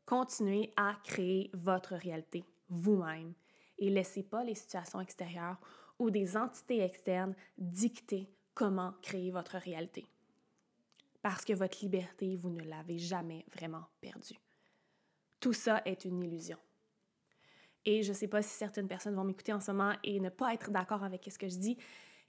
Continuez 0.07 0.73
à 0.77 0.97
créer 1.05 1.51
votre 1.53 1.95
réalité 1.95 2.43
vous-même 2.71 3.35
et 3.79 3.91
laissez 3.91 4.23
pas 4.23 4.43
les 4.43 4.55
situations 4.55 5.01
extérieures 5.01 5.59
ou 5.99 6.11
des 6.11 6.37
entités 6.37 6.81
externes 6.81 7.35
dicter 7.59 8.33
comment 8.55 8.95
créer 9.03 9.31
votre 9.31 9.59
réalité. 9.59 10.07
Parce 11.21 11.45
que 11.45 11.53
votre 11.53 11.79
liberté, 11.83 12.37
vous 12.37 12.51
ne 12.51 12.63
l'avez 12.63 12.99
jamais 12.99 13.45
vraiment 13.53 13.85
perdue. 14.01 14.39
Tout 15.41 15.53
ça 15.53 15.83
est 15.85 16.05
une 16.05 16.23
illusion. 16.23 16.59
Et 17.85 18.03
je 18.03 18.11
ne 18.11 18.15
sais 18.15 18.29
pas 18.29 18.43
si 18.43 18.51
certaines 18.51 18.89
personnes 18.89 19.15
vont 19.15 19.25
m'écouter 19.25 19.53
en 19.53 19.61
ce 19.61 19.71
moment 19.71 19.95
et 20.05 20.21
ne 20.21 20.29
pas 20.29 20.53
être 20.53 20.71
d'accord 20.71 21.03
avec 21.03 21.27
ce 21.31 21.39
que 21.39 21.49
je 21.49 21.57
dis, 21.57 21.79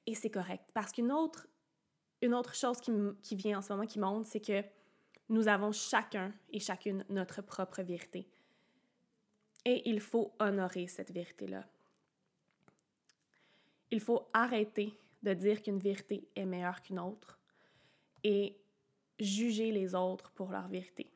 et 0.07 0.15
c'est 0.15 0.31
correct. 0.31 0.63
Parce 0.73 0.91
qu'une 0.91 1.11
autre, 1.11 1.47
une 2.21 2.33
autre 2.33 2.55
chose 2.55 2.79
qui, 2.79 2.91
qui 3.21 3.35
vient 3.35 3.59
en 3.59 3.61
ce 3.61 3.73
moment 3.73 3.85
qui 3.85 3.99
monte, 3.99 4.25
c'est 4.25 4.39
que 4.39 4.63
nous 5.29 5.47
avons 5.47 5.71
chacun 5.71 6.33
et 6.49 6.59
chacune 6.59 7.05
notre 7.09 7.41
propre 7.41 7.81
vérité. 7.81 8.27
Et 9.65 9.89
il 9.89 9.99
faut 9.99 10.33
honorer 10.39 10.87
cette 10.87 11.11
vérité-là. 11.11 11.65
Il 13.91 13.99
faut 13.99 14.27
arrêter 14.33 14.93
de 15.21 15.33
dire 15.33 15.61
qu'une 15.61 15.79
vérité 15.79 16.27
est 16.35 16.45
meilleure 16.45 16.81
qu'une 16.81 16.99
autre 16.99 17.39
et 18.23 18.57
juger 19.19 19.71
les 19.71 19.93
autres 19.93 20.31
pour 20.31 20.51
leur 20.51 20.67
vérité. 20.67 21.11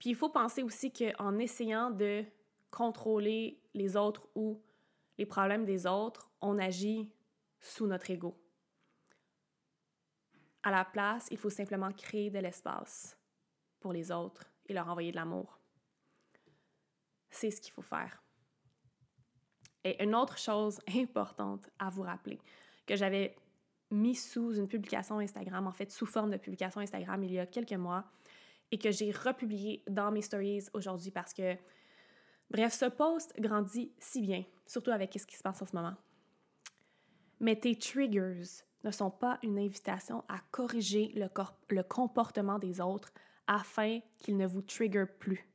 Puis 0.00 0.10
il 0.10 0.16
faut 0.16 0.30
penser 0.30 0.62
aussi 0.62 0.90
qu'en 0.92 1.38
essayant 1.38 1.90
de 1.90 2.24
contrôler 2.70 3.60
les 3.74 3.96
autres 3.96 4.26
ou 4.34 4.60
les 5.18 5.26
problèmes 5.26 5.66
des 5.66 5.86
autres, 5.86 6.30
on 6.40 6.58
agit 6.58 7.12
sous 7.60 7.86
notre 7.86 8.10
ego. 8.10 8.34
À 10.62 10.70
la 10.70 10.86
place, 10.86 11.28
il 11.30 11.36
faut 11.36 11.50
simplement 11.50 11.92
créer 11.92 12.30
de 12.30 12.38
l'espace 12.38 13.18
pour 13.78 13.92
les 13.92 14.10
autres 14.10 14.50
et 14.66 14.72
leur 14.72 14.88
envoyer 14.88 15.10
de 15.10 15.16
l'amour. 15.16 15.58
C'est 17.28 17.50
ce 17.50 17.60
qu'il 17.60 17.72
faut 17.72 17.82
faire. 17.82 18.22
Et 19.84 20.02
une 20.02 20.14
autre 20.14 20.38
chose 20.38 20.80
importante 20.96 21.68
à 21.78 21.90
vous 21.90 22.02
rappeler, 22.02 22.40
que 22.86 22.96
j'avais 22.96 23.36
mis 23.90 24.14
sous 24.14 24.54
une 24.54 24.68
publication 24.68 25.18
Instagram, 25.18 25.66
en 25.66 25.72
fait 25.72 25.90
sous 25.90 26.06
forme 26.06 26.30
de 26.30 26.36
publication 26.38 26.80
Instagram 26.80 27.22
il 27.22 27.32
y 27.32 27.38
a 27.38 27.46
quelques 27.46 27.72
mois, 27.72 28.10
et 28.72 28.78
que 28.78 28.90
j'ai 28.90 29.10
republié 29.10 29.82
dans 29.88 30.10
mes 30.10 30.22
stories 30.22 30.64
aujourd'hui 30.72 31.10
parce 31.10 31.32
que, 31.32 31.56
bref, 32.50 32.72
ce 32.72 32.86
post 32.86 33.34
grandit 33.38 33.92
si 33.98 34.20
bien, 34.20 34.44
surtout 34.66 34.90
avec 34.90 35.12
ce 35.18 35.26
qui 35.26 35.36
se 35.36 35.42
passe 35.42 35.60
en 35.62 35.66
ce 35.66 35.74
moment. 35.74 35.94
Mais 37.40 37.56
tes 37.56 37.74
triggers 37.76 38.42
ne 38.84 38.90
sont 38.90 39.10
pas 39.10 39.38
une 39.42 39.58
invitation 39.58 40.24
à 40.28 40.38
corriger 40.50 41.12
le, 41.14 41.82
comportement 41.82 42.58
des 42.58 42.80
autres 42.80 43.12
afin 43.46 44.00
qu'ils 44.18 44.36
ne 44.36 44.46
vous 44.46 44.62
triggerent 44.62 45.18
plus. 45.18 45.46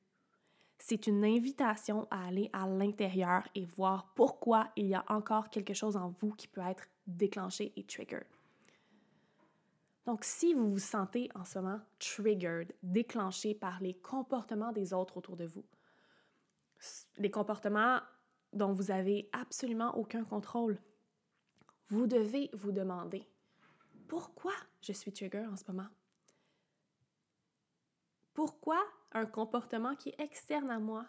C'est 0.78 1.08
une 1.08 1.23
invitation 1.23 2.08
à 2.12 2.28
aller 2.28 2.49
à 2.51 2.67
l'intérieur 2.67 3.47
et 3.56 3.65
voir 3.65 4.12
pourquoi 4.15 4.69
il 4.75 4.88
y 4.88 4.95
a 4.95 5.06
encore 5.08 5.49
quelque 5.49 5.73
chose 5.73 5.95
en 5.95 6.10
vous 6.19 6.34
qui 6.34 6.47
peut 6.47 6.62
être 6.62 6.88
déclenché 7.08 7.71
et 7.75 7.84
trigger. 7.84 8.23
Donc, 10.05 10.23
si 10.23 10.53
vous 10.53 10.71
vous 10.71 10.79
sentez 10.79 11.29
en 11.33 11.43
ce 11.43 11.59
moment 11.59 11.81
triggered, 11.99 12.71
déclenché 12.83 13.55
par 13.55 13.79
les 13.81 13.95
comportements 13.95 14.71
des 14.71 14.93
autres 14.93 15.17
autour 15.17 15.35
de 15.35 15.45
vous, 15.45 15.65
les 17.17 17.31
comportements 17.31 17.99
dont 18.53 18.71
vous 18.71 18.91
avez 18.91 19.29
absolument 19.33 19.97
aucun 19.97 20.23
contrôle, 20.23 20.79
vous 21.89 22.07
devez 22.07 22.49
vous 22.53 22.71
demander 22.71 23.27
pourquoi 24.07 24.53
je 24.81 24.93
suis 24.93 25.11
trigger 25.11 25.45
en 25.45 25.55
ce 25.55 25.63
moment? 25.67 25.89
Pourquoi 28.33 28.83
un 29.13 29.25
comportement 29.25 29.95
qui 29.95 30.09
est 30.09 30.19
externe 30.19 30.69
à 30.69 30.79
moi 30.79 31.05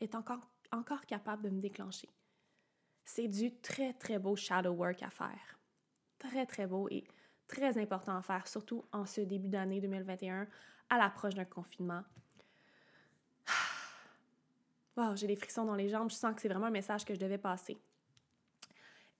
est 0.00 0.14
encore, 0.14 0.40
encore 0.72 1.04
capable 1.06 1.44
de 1.44 1.50
me 1.50 1.60
déclencher? 1.60 2.08
C'est 3.04 3.28
du 3.28 3.54
très, 3.60 3.92
très 3.94 4.18
beau 4.18 4.36
shadow 4.36 4.72
work 4.72 5.02
à 5.02 5.10
faire. 5.10 5.58
Très, 6.18 6.46
très 6.46 6.66
beau. 6.66 6.88
Et 6.88 7.04
très 7.52 7.78
important 7.78 8.16
à 8.16 8.22
faire, 8.22 8.46
surtout 8.48 8.84
en 8.92 9.06
ce 9.06 9.20
début 9.20 9.48
d'année 9.48 9.80
2021, 9.80 10.48
à 10.90 10.98
l'approche 10.98 11.34
d'un 11.34 11.44
confinement. 11.44 12.02
Wow, 14.94 15.16
j'ai 15.16 15.26
des 15.26 15.36
frissons 15.36 15.64
dans 15.64 15.74
les 15.74 15.88
jambes, 15.88 16.10
je 16.10 16.16
sens 16.16 16.34
que 16.34 16.42
c'est 16.42 16.48
vraiment 16.48 16.66
un 16.66 16.70
message 16.70 17.06
que 17.06 17.14
je 17.14 17.18
devais 17.18 17.38
passer. 17.38 17.78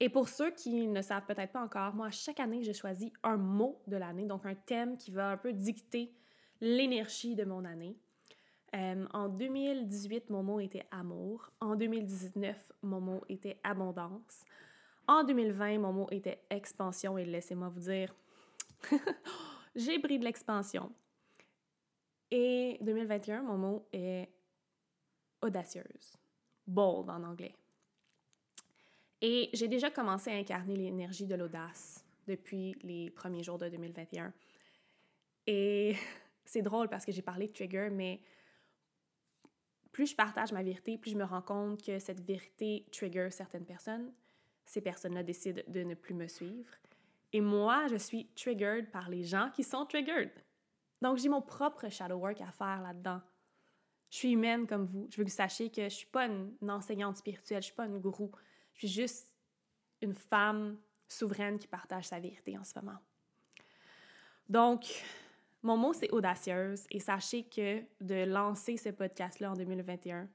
Et 0.01 0.11
pour 0.11 0.29
ceux 0.29 0.51
qui 0.51 0.87
ne 0.87 1.01
savent 1.01 1.25
peut-être 1.25 1.53
pas 1.53 1.63
encore, 1.63 1.95
moi, 1.95 2.11
chaque 2.11 2.41
année, 2.41 2.63
je 2.63 2.73
choisis 2.73 3.11
un 3.23 3.39
mot 3.39 3.81
de 3.87 3.97
l'année, 3.97 4.27
donc 4.27 4.45
un 4.45 4.55
thème 4.55 4.99
qui 4.99 5.13
va 5.13 5.31
un 5.31 5.39
peu 5.39 5.55
dicter 5.55 6.13
l'énergie 6.61 7.35
de 7.35 7.45
mon 7.45 7.65
année. 7.65 7.97
Euh, 8.75 9.07
en 9.15 9.29
2018, 9.29 10.29
mon 10.29 10.43
mot 10.43 10.61
était 10.61 10.87
amour. 10.91 11.51
En 11.61 11.75
2019, 11.75 12.57
mon 12.83 13.01
mot 13.01 13.25
était 13.31 13.59
abondance. 13.65 14.45
En 15.13 15.25
2020, 15.25 15.79
mon 15.79 15.93
mot 15.93 16.09
était 16.11 16.41
expansion. 16.49 17.19
Et 17.19 17.27
laissez-moi 17.27 17.69
vous 17.69 17.81
dire, 17.81 18.15
j'ai 19.77 19.99
pris 19.99 20.19
de 20.19 20.25
l'expansion. 20.25 20.91
Et 22.31 22.79
2021, 22.81 23.43
mon 23.43 23.59
mot 23.59 23.89
est 23.93 24.31
audacieuse. 25.43 26.17
Bold 26.67 27.11
en 27.11 27.25
anglais. 27.25 27.55
Et 29.21 29.51
j'ai 29.53 29.69
déjà 29.69 29.91
commencé 29.91 30.31
à 30.31 30.35
incarner 30.37 30.77
l'énergie 30.77 31.27
de 31.27 31.35
l'audace 31.35 32.07
depuis 32.27 32.75
les 32.83 33.11
premiers 33.11 33.43
jours 33.43 33.59
de 33.59 33.69
2021. 33.69 34.33
Et 35.47 35.95
c'est 36.47 36.63
drôle 36.63 36.89
parce 36.89 37.05
que 37.05 37.13
j'ai 37.13 37.21
parlé 37.21 37.49
de 37.49 37.53
trigger, 37.53 37.91
mais 37.93 38.23
plus 39.93 40.07
je 40.07 40.17
partage 40.17 40.53
ma 40.53 40.63
vérité, 40.63 40.97
plus 40.97 41.11
je 41.11 41.19
me 41.19 41.25
rends 41.25 41.43
compte 41.43 41.85
que 41.85 41.99
cette 41.99 42.21
vérité 42.21 42.87
trigger 42.91 43.29
certaines 43.31 43.67
personnes. 43.67 44.11
Ces 44.73 44.81
personnes-là 44.81 45.23
décident 45.23 45.61
de 45.69 45.83
ne 45.83 45.95
plus 45.95 46.15
me 46.15 46.27
suivre. 46.27 46.73
Et 47.35 47.43
moi, 47.43 47.89
je 47.89 47.97
suis 47.97 48.27
triggered 48.29 48.91
par 48.91 49.11
les 49.11 49.23
gens 49.23 49.51
qui 49.51 49.65
sont 49.65 49.85
triggered. 49.85 50.33
Donc, 51.03 51.19
j'ai 51.19 51.29
mon 51.29 51.43
propre 51.43 51.91
shadow 51.91 52.17
work 52.17 52.41
à 52.41 52.51
faire 52.51 52.81
là-dedans. 52.81 53.21
Je 54.09 54.17
suis 54.17 54.33
humaine 54.33 54.67
comme 54.67 54.87
vous. 54.87 55.09
Je 55.11 55.19
veux 55.19 55.25
que 55.25 55.29
vous 55.29 55.37
sachiez 55.37 55.71
que 55.71 55.83
je 55.83 55.95
suis 55.95 56.07
pas 56.07 56.25
une, 56.25 56.57
enseignante 56.71 57.19
spirituelle, 57.19 57.61
je 57.61 57.67
suis 57.67 57.75
pas 57.75 57.85
une 57.85 57.99
gourou. 57.99 58.33
Je 58.73 58.87
suis 58.87 59.03
juste 59.03 59.31
une 60.01 60.15
femme 60.15 60.79
souveraine 61.07 61.59
qui 61.59 61.69
partage 61.69 62.07
sa 62.07 62.19
vérité 62.19 62.57
en 62.57 62.65
ce 62.65 62.73
moment. 62.81 62.99
Donc, 64.49 65.05
mon 65.63 65.77
mot, 65.77 65.93
c'est 65.93 66.11
audacieuse 66.13 66.87
et 66.91 66.99
sachez 66.99 67.45
que 67.45 67.83
de 68.01 68.25
lancer 68.25 68.79
ce 68.79 68.89
podcast-là 68.89 69.51
en 69.51 69.55
2021, 69.55 70.31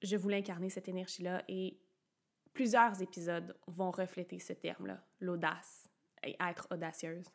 je 0.00 0.16
voulais 0.16 0.36
incarner 0.36 0.70
cette 0.70 0.86
énergie-là 0.86 1.42
et 1.48 1.76
plusieurs 2.52 3.00
épisodes 3.02 3.56
vont 3.66 3.90
refléter 3.90 4.38
ce 4.38 4.52
terme-là, 4.52 5.02
l'audace 5.20 5.88
et 6.22 6.36
être 6.40 6.66
audacieuse. 6.70 7.26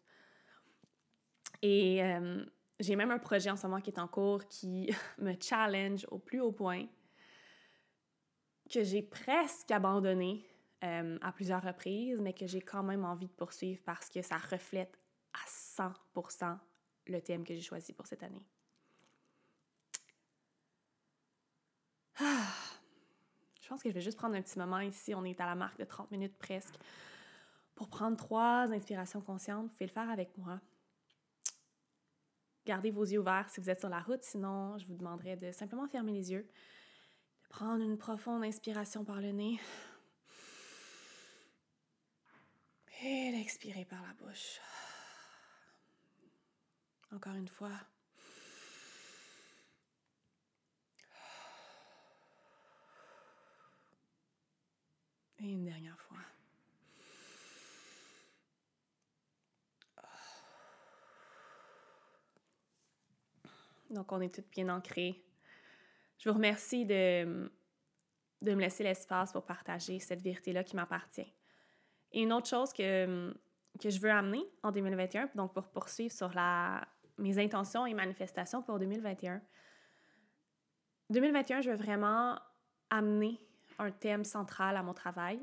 Et 1.61 2.03
euh, 2.03 2.45
j'ai 2.79 2.95
même 2.95 3.11
un 3.11 3.19
projet 3.19 3.49
en 3.49 3.55
ce 3.55 3.67
moment 3.67 3.81
qui 3.81 3.89
est 3.89 3.99
en 3.99 4.07
cours 4.07 4.47
qui 4.47 4.93
me 5.17 5.33
challenge 5.39 6.05
au 6.11 6.19
plus 6.19 6.41
haut 6.41 6.51
point, 6.51 6.85
que 8.69 8.83
j'ai 8.83 9.01
presque 9.01 9.71
abandonné 9.71 10.45
euh, 10.83 11.17
à 11.21 11.31
plusieurs 11.31 11.61
reprises, 11.61 12.19
mais 12.19 12.33
que 12.33 12.47
j'ai 12.47 12.61
quand 12.61 12.83
même 12.83 13.05
envie 13.05 13.27
de 13.27 13.33
poursuivre 13.33 13.81
parce 13.85 14.09
que 14.09 14.21
ça 14.21 14.37
reflète 14.37 14.99
à 15.33 15.45
100% 16.17 16.57
le 17.07 17.21
thème 17.21 17.43
que 17.43 17.53
j'ai 17.53 17.61
choisi 17.61 17.93
pour 17.93 18.07
cette 18.07 18.23
année. 18.23 18.45
Ah, 22.19 22.62
pense 23.73 23.81
que 23.81 23.89
je 23.89 23.95
vais 23.95 24.01
juste 24.01 24.19
prendre 24.19 24.35
un 24.35 24.41
petit 24.43 24.59
moment 24.59 24.81
ici. 24.81 25.15
On 25.15 25.25
est 25.25 25.41
à 25.41 25.47
la 25.47 25.55
marque 25.55 25.79
de 25.79 25.83
30 25.83 26.11
minutes 26.11 26.37
presque. 26.37 26.75
Pour 27.73 27.89
prendre 27.89 28.15
trois 28.15 28.71
inspirations 28.71 29.19
conscientes, 29.19 29.63
vous 29.63 29.69
pouvez 29.69 29.87
le 29.87 29.91
faire 29.91 30.11
avec 30.11 30.37
moi. 30.37 30.61
Gardez 32.67 32.91
vos 32.91 33.03
yeux 33.03 33.19
ouverts 33.19 33.49
si 33.49 33.59
vous 33.59 33.71
êtes 33.71 33.79
sur 33.79 33.89
la 33.89 33.99
route, 33.99 34.23
sinon 34.23 34.77
je 34.77 34.85
vous 34.85 34.93
demanderai 34.93 35.37
de 35.37 35.51
simplement 35.51 35.87
fermer 35.87 36.11
les 36.13 36.31
yeux, 36.31 36.43
de 36.43 37.47
prendre 37.49 37.83
une 37.83 37.97
profonde 37.97 38.43
inspiration 38.43 39.03
par 39.03 39.19
le 39.19 39.31
nez 39.31 39.59
et 43.01 43.31
d'expirer 43.31 43.85
par 43.85 44.03
la 44.03 44.13
bouche. 44.13 44.59
Encore 47.11 47.33
une 47.33 47.47
fois. 47.49 47.71
Une 55.43 55.65
dernière 55.65 55.99
fois. 55.99 56.17
Donc, 63.89 64.09
on 64.13 64.21
est 64.21 64.33
toutes 64.33 64.49
bien 64.49 64.69
ancrées. 64.69 65.21
Je 66.17 66.29
vous 66.29 66.35
remercie 66.35 66.85
de, 66.85 67.51
de 68.41 68.53
me 68.53 68.61
laisser 68.61 68.85
l'espace 68.85 69.33
pour 69.33 69.45
partager 69.45 69.99
cette 69.99 70.21
vérité-là 70.21 70.63
qui 70.63 70.77
m'appartient. 70.77 71.33
Et 72.13 72.21
une 72.21 72.31
autre 72.31 72.47
chose 72.47 72.71
que, 72.71 73.35
que 73.81 73.89
je 73.89 73.99
veux 73.99 74.11
amener 74.11 74.45
en 74.63 74.71
2021, 74.71 75.29
donc 75.35 75.53
pour 75.53 75.67
poursuivre 75.67 76.13
sur 76.13 76.33
la, 76.33 76.87
mes 77.17 77.37
intentions 77.37 77.85
et 77.85 77.93
manifestations 77.93 78.63
pour 78.63 78.79
2021. 78.79 79.41
2021, 81.09 81.59
je 81.59 81.69
veux 81.71 81.75
vraiment 81.75 82.39
amener 82.89 83.41
un 83.79 83.91
thème 83.91 84.23
central 84.23 84.77
à 84.77 84.83
mon 84.83 84.93
travail 84.93 85.39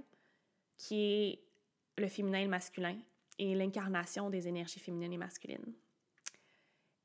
qui 0.77 1.03
est 1.03 1.45
le 1.99 2.09
féminin 2.09 2.41
et 2.41 2.45
le 2.45 2.51
masculin 2.51 2.97
et 3.39 3.55
l'incarnation 3.55 4.31
des 4.31 4.49
énergies 4.49 4.81
féminines 4.81 5.13
et 5.13 5.19
masculines. 5.19 5.75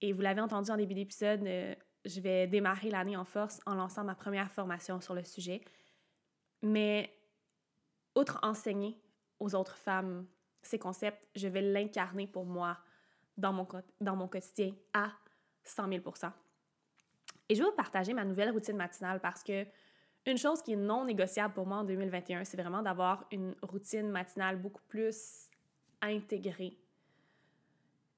Et 0.01 0.13
vous 0.13 0.21
l'avez 0.21 0.41
entendu 0.41 0.71
en 0.71 0.77
début 0.77 0.93
d'épisode, 0.93 1.41
euh, 1.45 1.75
je 2.03 2.19
vais 2.19 2.47
démarrer 2.47 2.89
l'année 2.89 3.17
en 3.17 3.25
force 3.25 3.61
en 3.65 3.75
lançant 3.75 4.03
ma 4.03 4.15
première 4.15 4.51
formation 4.51 5.01
sur 5.01 5.15
le 5.15 5.23
sujet. 5.23 5.61
Mais 6.61 7.15
outre 8.15 8.39
enseigner 8.43 8.97
aux 9.39 9.55
autres 9.55 9.77
femmes 9.77 10.25
ces 10.61 10.79
concepts, 10.79 11.25
je 11.35 11.47
vais 11.47 11.61
l'incarner 11.61 12.27
pour 12.27 12.45
moi 12.45 12.77
dans 13.37 13.53
mon, 13.53 13.67
dans 14.01 14.15
mon 14.15 14.27
quotidien 14.27 14.73
à 14.93 15.11
100 15.63 15.89
000% 15.89 16.31
Et 17.49 17.55
je 17.55 17.61
vais 17.63 17.69
vous 17.69 17.75
partager 17.75 18.13
ma 18.13 18.25
nouvelle 18.25 18.51
routine 18.51 18.77
matinale 18.77 19.19
parce 19.19 19.43
que 19.43 19.65
une 20.25 20.37
chose 20.37 20.61
qui 20.61 20.73
est 20.73 20.77
non 20.77 21.05
négociable 21.05 21.53
pour 21.53 21.65
moi 21.67 21.77
en 21.77 21.83
2021, 21.83 22.43
c'est 22.45 22.57
vraiment 22.57 22.81
d'avoir 22.81 23.25
une 23.31 23.55
routine 23.61 24.09
matinale 24.09 24.57
beaucoup 24.57 24.81
plus 24.87 25.49
intégrée 26.01 26.77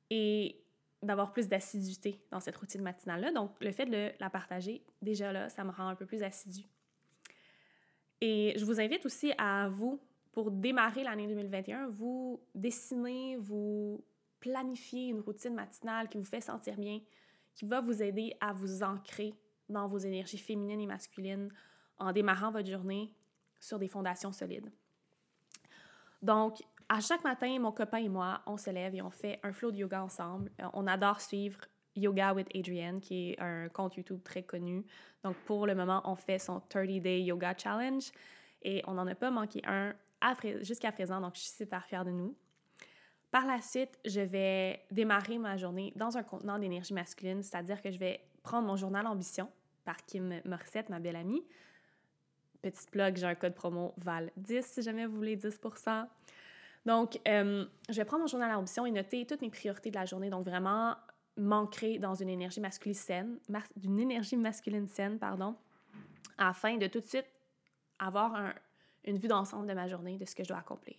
et 0.09 0.61
d'avoir 1.03 1.31
plus 1.31 1.47
d'assiduité 1.47 2.19
dans 2.31 2.39
cette 2.39 2.55
routine 2.55 2.81
matinale-là. 2.81 3.31
Donc, 3.31 3.51
le 3.61 3.71
fait 3.71 3.85
de 3.85 4.11
la 4.19 4.29
partager, 4.29 4.83
déjà 5.01 5.31
là, 5.31 5.49
ça 5.49 5.63
me 5.63 5.71
rend 5.71 5.87
un 5.89 5.95
peu 5.95 6.05
plus 6.05 6.23
assidue. 6.23 6.65
Et 8.21 8.53
je 8.57 8.65
vous 8.65 8.79
invite 8.79 9.05
aussi 9.05 9.31
à 9.37 9.69
vous, 9.69 9.99
pour 10.31 10.51
démarrer 10.51 11.03
l'année 11.03 11.27
2021, 11.27 11.87
vous 11.89 12.41
dessiner, 12.55 13.37
vous 13.37 14.03
planifier 14.39 15.09
une 15.09 15.19
routine 15.19 15.53
matinale 15.53 16.09
qui 16.09 16.17
vous 16.17 16.23
fait 16.23 16.41
sentir 16.41 16.77
bien, 16.77 16.99
qui 17.53 17.65
va 17.65 17.81
vous 17.81 18.01
aider 18.01 18.35
à 18.39 18.53
vous 18.53 18.83
ancrer 18.83 19.33
dans 19.69 19.87
vos 19.87 19.97
énergies 19.97 20.37
féminines 20.37 20.79
et 20.79 20.85
masculines 20.85 21.51
en 21.99 22.11
démarrant 22.11 22.51
votre 22.51 22.69
journée 22.69 23.11
sur 23.59 23.79
des 23.79 23.87
fondations 23.87 24.31
solides. 24.31 24.71
Donc, 26.21 26.63
à 26.89 26.99
chaque 26.99 27.23
matin, 27.23 27.59
mon 27.59 27.71
copain 27.71 27.97
et 27.97 28.09
moi, 28.09 28.41
on 28.45 28.57
se 28.57 28.69
lève 28.69 28.95
et 28.95 29.01
on 29.01 29.09
fait 29.09 29.39
un 29.43 29.51
flow 29.51 29.71
de 29.71 29.77
yoga 29.77 30.03
ensemble. 30.03 30.51
Euh, 30.61 30.67
on 30.73 30.87
adore 30.87 31.21
suivre 31.21 31.59
Yoga 31.95 32.33
with 32.33 32.47
Adrienne, 32.55 33.01
qui 33.01 33.31
est 33.31 33.39
un 33.41 33.69
compte 33.69 33.95
YouTube 33.95 34.21
très 34.23 34.43
connu. 34.43 34.85
Donc, 35.23 35.35
pour 35.45 35.65
le 35.65 35.75
moment, 35.75 36.01
on 36.05 36.15
fait 36.15 36.39
son 36.39 36.61
30 36.69 37.01
Day 37.01 37.23
Yoga 37.23 37.55
Challenge 37.57 38.03
et 38.61 38.83
on 38.87 38.93
n'en 38.93 39.07
a 39.07 39.15
pas 39.15 39.31
manqué 39.31 39.61
un 39.65 39.93
jusqu'à 40.61 40.91
présent, 40.91 41.21
donc 41.21 41.35
je 41.35 41.41
suis 41.41 41.51
super 41.51 41.85
fière 41.85 42.05
de 42.05 42.11
nous. 42.11 42.35
Par 43.31 43.45
la 43.45 43.61
suite, 43.61 43.99
je 44.05 44.21
vais 44.21 44.85
démarrer 44.89 45.37
ma 45.37 45.57
journée 45.57 45.93
dans 45.95 46.17
un 46.17 46.23
contenant 46.23 46.57
d'énergie 46.57 46.93
masculine, 46.93 47.43
c'est-à-dire 47.43 47.81
que 47.81 47.91
je 47.91 47.99
vais 47.99 48.21
prendre 48.41 48.67
mon 48.67 48.75
journal 48.75 49.05
Ambition 49.05 49.49
par 49.83 49.97
Kim 50.05 50.41
Morissette, 50.45 50.89
ma 50.89 50.99
belle 50.99 51.15
amie. 51.15 51.43
Petite 52.71 52.91
plug, 52.91 53.17
j'ai 53.17 53.25
un 53.25 53.35
code 53.35 53.53
promo 53.53 53.93
VAL10 54.03 54.61
si 54.61 54.81
jamais 54.81 55.05
vous 55.05 55.15
voulez 55.15 55.35
10 55.35 55.59
Donc, 56.85 57.19
euh, 57.27 57.65
je 57.89 57.95
vais 57.95 58.05
prendre 58.05 58.21
mon 58.21 58.27
journal 58.27 58.53
Ambition 58.55 58.85
et 58.85 58.91
noter 58.91 59.25
toutes 59.25 59.41
mes 59.41 59.49
priorités 59.49 59.89
de 59.89 59.95
la 59.95 60.05
journée. 60.05 60.29
Donc, 60.29 60.45
vraiment 60.45 60.95
m'ancrer 61.37 61.99
dans 61.99 62.15
une 62.15 62.29
énergie 62.29 62.59
masculine 62.59 62.95
saine, 62.95 63.39
d'une 63.75 63.99
énergie 63.99 64.35
masculine 64.35 64.87
saine, 64.87 65.19
pardon, 65.19 65.55
afin 66.37 66.77
de 66.77 66.87
tout 66.87 66.99
de 66.99 67.05
suite 67.05 67.27
avoir 67.99 68.53
une 69.05 69.17
vue 69.17 69.27
d'ensemble 69.27 69.67
de 69.67 69.73
ma 69.73 69.87
journée, 69.87 70.17
de 70.17 70.25
ce 70.25 70.35
que 70.35 70.43
je 70.43 70.49
dois 70.49 70.57
accomplir. 70.57 70.97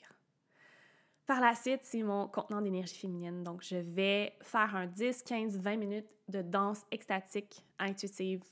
Par 1.27 1.41
la 1.41 1.55
suite, 1.55 1.81
c'est 1.83 2.03
mon 2.03 2.29
contenant 2.29 2.63
d'énergie 2.63 2.97
féminine. 2.97 3.45
Donc, 3.45 3.63
je 3.63 3.77
vais 3.77 4.33
faire 4.41 4.75
un 4.75 4.87
10, 4.87 5.23
15, 5.23 5.59
20 5.59 5.77
minutes 5.77 6.09
de 6.29 6.41
danse 6.41 6.87
extatique 6.91 7.63
intuitive 7.79 8.43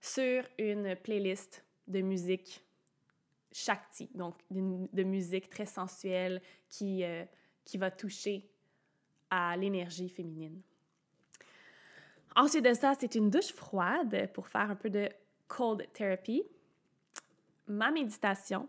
sur 0.00 0.44
une 0.58 0.94
playlist 0.96 1.64
de 1.88 2.00
musique 2.00 2.64
Shakti, 3.50 4.10
donc 4.14 4.36
de, 4.50 5.02
musique 5.02 5.48
très 5.48 5.66
sensuelle 5.66 6.40
qui, 6.68 7.02
euh, 7.02 7.24
qui 7.64 7.78
va 7.78 7.90
toucher 7.90 8.48
à 9.30 9.56
l'énergie 9.56 10.08
féminine. 10.08 10.60
Ensuite 12.36 12.64
de 12.64 12.74
ça, 12.74 12.94
c'est 12.98 13.14
une 13.14 13.30
douche 13.30 13.52
froide 13.52 14.30
pour 14.32 14.48
faire 14.48 14.70
un 14.70 14.76
peu 14.76 14.90
de 14.90 15.08
cold 15.48 15.90
therapy, 15.92 16.42
ma 17.66 17.90
méditation 17.90 18.68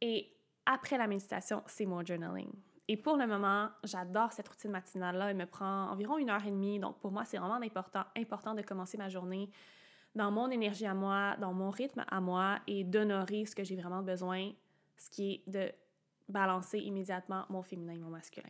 et 0.00 0.30
après 0.66 0.98
la 0.98 1.06
méditation, 1.06 1.62
c'est 1.66 1.86
mon 1.86 2.04
journaling. 2.04 2.50
Et 2.88 2.96
pour 2.96 3.16
le 3.16 3.26
moment, 3.26 3.70
j'adore 3.82 4.32
cette 4.32 4.48
routine 4.48 4.70
matinale-là. 4.70 5.30
Elle 5.30 5.36
me 5.36 5.46
prend 5.46 5.90
environ 5.90 6.18
une 6.18 6.28
heure 6.28 6.44
et 6.44 6.50
demie. 6.50 6.78
Donc, 6.78 6.98
pour 6.98 7.10
moi, 7.10 7.24
c'est 7.24 7.38
vraiment 7.38 7.54
important, 7.54 8.04
important 8.16 8.54
de 8.54 8.60
commencer 8.60 8.98
ma 8.98 9.08
journée 9.08 9.48
dans 10.14 10.30
mon 10.30 10.50
énergie 10.50 10.86
à 10.86 10.94
moi, 10.94 11.36
dans 11.40 11.52
mon 11.52 11.70
rythme 11.70 12.04
à 12.08 12.20
moi 12.20 12.58
et 12.66 12.84
d'honorer 12.84 13.46
ce 13.46 13.54
que 13.54 13.64
j'ai 13.64 13.76
vraiment 13.76 14.02
besoin, 14.02 14.50
ce 14.96 15.10
qui 15.10 15.32
est 15.32 15.50
de 15.50 15.72
balancer 16.28 16.78
immédiatement 16.78 17.44
mon 17.48 17.62
féminin 17.62 17.94
et 17.94 17.98
mon 17.98 18.10
masculin. 18.10 18.48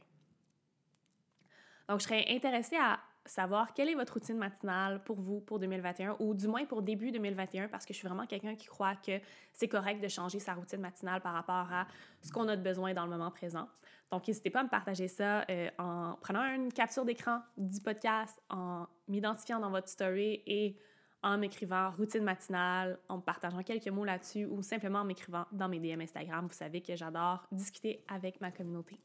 Donc, 1.89 2.01
je 2.01 2.05
serais 2.05 2.25
intéressée 2.29 2.77
à 2.77 3.01
savoir 3.27 3.73
quelle 3.73 3.89
est 3.89 3.95
votre 3.95 4.15
routine 4.15 4.37
matinale 4.37 5.03
pour 5.03 5.21
vous 5.21 5.41
pour 5.41 5.59
2021 5.59 6.17
ou 6.19 6.35
du 6.35 6.47
moins 6.47 6.67
pour 6.67 6.83
début 6.83 7.11
2021 7.11 7.69
parce 7.69 7.87
que 7.87 7.95
je 7.95 7.99
suis 7.99 8.07
vraiment 8.07 8.27
quelqu'un 8.27 8.55
qui 8.55 8.67
croit 8.67 8.97
que 8.97 9.19
c'est 9.53 9.69
correct 9.69 10.03
de 10.03 10.09
changer 10.09 10.39
sa 10.39 10.53
routine 10.55 10.81
matinale 10.81 11.23
par 11.23 11.33
rapport 11.33 11.73
à 11.73 11.87
ce 12.21 12.31
qu'on 12.31 12.49
a 12.49 12.57
de 12.57 12.63
besoin 12.63 12.93
dans 12.93 13.05
le 13.05 13.11
moment 13.11 13.31
présent. 13.31 13.69
Donc, 14.11 14.29
n'hésitez 14.29 14.51
pas 14.51 14.61
à 14.61 14.65
me 14.65 14.69
partager 14.69 15.09
ça 15.09 15.45
euh, 15.51 15.71
en 15.79 16.17
prenant 16.21 16.45
une 16.55 16.73
capture 16.73 17.05
d'écran 17.05 17.41
du 17.57 17.81
podcast, 17.81 18.41
en 18.51 18.87
m'identifiant 19.09 19.59
dans 19.59 19.71
votre 19.71 19.89
story 19.89 20.43
et 20.47 20.77
en 21.25 21.39
m'écrivant 21.39 21.91
routine 21.93 22.23
matinale, 22.23 22.99
en 23.09 23.17
me 23.17 23.23
partageant 23.23 23.63
quelques 23.63 23.89
mots 23.89 24.05
là-dessus 24.05 24.45
ou 24.45 24.63
simplement 24.63 25.01
en 25.01 25.05
m'écrivant 25.05 25.47
dans 25.53 25.69
mes 25.69 25.81
DM 25.81 26.03
Instagram. 26.03 26.47
Vous 26.47 26.53
savez 26.55 26.83
que 26.83 26.95
j'adore 26.95 27.47
discuter 27.51 28.05
avec 28.09 28.41
ma 28.43 28.53
communauté. 28.53 29.01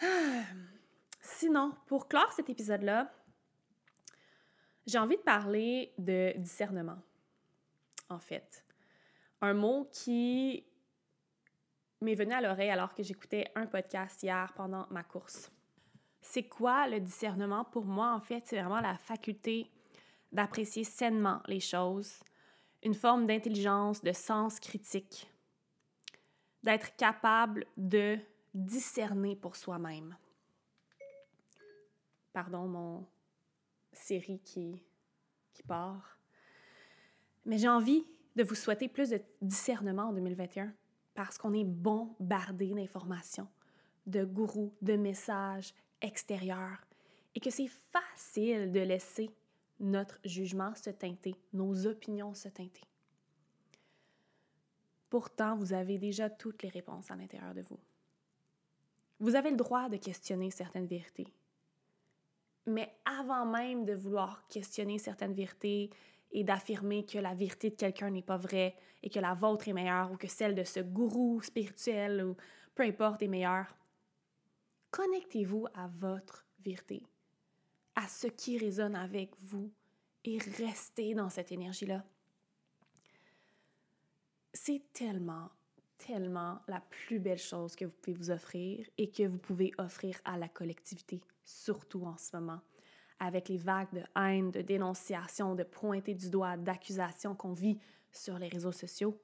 Sinon, 1.20 1.72
pour 1.86 2.08
clore 2.08 2.32
cet 2.32 2.50
épisode-là, 2.50 3.10
j'ai 4.84 4.98
envie 4.98 5.16
de 5.16 5.22
parler 5.22 5.94
de 5.96 6.32
discernement, 6.38 6.98
en 8.08 8.18
fait. 8.18 8.64
Un 9.40 9.54
mot 9.54 9.88
qui 9.92 10.66
m'est 12.00 12.14
venu 12.14 12.32
à 12.32 12.40
l'oreille 12.40 12.70
alors 12.70 12.94
que 12.94 13.04
j'écoutais 13.04 13.46
un 13.54 13.66
podcast 13.66 14.22
hier 14.24 14.52
pendant 14.54 14.88
ma 14.90 15.04
course. 15.04 15.52
C'est 16.20 16.48
quoi 16.48 16.88
le 16.88 16.98
discernement? 16.98 17.64
Pour 17.64 17.84
moi? 17.84 18.12
En 18.12 18.20
fait, 18.20 18.42
c'est 18.46 18.60
vraiment 18.60 18.80
la 18.80 18.96
faculté 18.96 19.70
d'apprécier 20.32 20.84
sainement 20.84 21.42
les 21.46 21.60
choses, 21.60 22.20
une 22.82 22.94
forme 22.94 23.26
d'intelligence, 23.26 24.02
de 24.02 24.12
sens 24.12 24.60
critique, 24.60 25.30
d'être 26.62 26.94
capable 26.96 27.66
de 27.76 28.18
discerner 28.54 29.36
pour 29.36 29.56
soi-même. 29.56 30.16
Pardon, 32.32 32.66
mon 32.66 33.06
série 33.92 34.40
qui, 34.40 34.82
qui 35.52 35.62
part. 35.62 36.18
Mais 37.44 37.58
j'ai 37.58 37.68
envie 37.68 38.04
de 38.34 38.42
vous 38.42 38.54
souhaiter 38.54 38.88
plus 38.88 39.10
de 39.10 39.20
discernement 39.40 40.08
en 40.08 40.12
2021 40.12 40.72
parce 41.14 41.38
qu'on 41.38 41.54
est 41.54 41.64
bombardé 41.64 42.74
d'informations, 42.74 43.48
de 44.06 44.24
gourous, 44.24 44.74
de 44.82 44.96
messages 44.96 45.74
extérieurs 46.02 46.80
et 47.34 47.40
que 47.40 47.50
c'est 47.50 47.68
facile 47.68 48.70
de 48.70 48.80
laisser 48.80 49.30
notre 49.80 50.18
jugement 50.24 50.74
se 50.74 50.90
teinter, 50.90 51.34
nos 51.52 51.86
opinions 51.86 52.34
se 52.34 52.48
teinter. 52.48 52.84
Pourtant, 55.10 55.56
vous 55.56 55.72
avez 55.72 55.98
déjà 55.98 56.28
toutes 56.28 56.62
les 56.62 56.68
réponses 56.68 57.10
à 57.10 57.16
l'intérieur 57.16 57.54
de 57.54 57.62
vous. 57.62 57.78
Vous 59.18 59.34
avez 59.34 59.50
le 59.50 59.56
droit 59.56 59.88
de 59.88 59.96
questionner 59.96 60.50
certaines 60.50 60.86
vérités, 60.86 61.32
mais 62.66 62.92
avant 63.04 63.46
même 63.46 63.84
de 63.84 63.94
vouloir 63.94 64.46
questionner 64.48 64.98
certaines 64.98 65.32
vérités 65.32 65.90
et 66.32 66.44
d'affirmer 66.44 67.06
que 67.06 67.18
la 67.18 67.34
vérité 67.34 67.70
de 67.70 67.76
quelqu'un 67.76 68.10
n'est 68.10 68.22
pas 68.22 68.36
vraie 68.36 68.76
et 69.02 69.08
que 69.08 69.20
la 69.20 69.34
vôtre 69.34 69.68
est 69.68 69.72
meilleure 69.72 70.12
ou 70.12 70.16
que 70.16 70.28
celle 70.28 70.54
de 70.54 70.64
ce 70.64 70.80
gourou 70.80 71.40
spirituel 71.40 72.24
ou 72.24 72.36
peu 72.74 72.82
importe 72.82 73.22
est 73.22 73.28
meilleure, 73.28 73.74
connectez-vous 74.90 75.66
à 75.74 75.86
votre 75.86 76.44
vérité, 76.60 77.02
à 77.96 78.06
ce 78.06 78.26
qui 78.26 78.58
résonne 78.58 78.94
avec 78.94 79.30
vous 79.40 79.72
et 80.24 80.38
restez 80.58 81.14
dans 81.14 81.30
cette 81.30 81.50
énergie-là. 81.50 82.04
C'est 84.52 84.82
tellement, 84.92 85.50
tellement 85.98 86.60
la 86.68 86.80
plus 86.80 87.18
belle 87.18 87.38
chose 87.38 87.74
que 87.74 87.84
vous 87.84 87.92
pouvez 88.02 88.16
vous 88.16 88.30
offrir 88.30 88.86
et 88.98 89.10
que 89.10 89.24
vous 89.24 89.38
pouvez 89.38 89.72
offrir 89.78 90.18
à 90.24 90.38
la 90.38 90.48
collectivité 90.48 91.20
surtout 91.44 92.04
en 92.04 92.16
ce 92.16 92.36
moment, 92.36 92.60
avec 93.20 93.48
les 93.48 93.56
vagues 93.56 93.92
de 93.92 94.02
haine, 94.20 94.50
de 94.50 94.60
dénonciation, 94.60 95.54
de 95.54 95.62
pointer 95.62 96.14
du 96.14 96.28
doigt, 96.28 96.56
d'accusations 96.56 97.34
qu'on 97.34 97.52
vit 97.52 97.78
sur 98.12 98.38
les 98.38 98.48
réseaux 98.48 98.72
sociaux. 98.72 99.18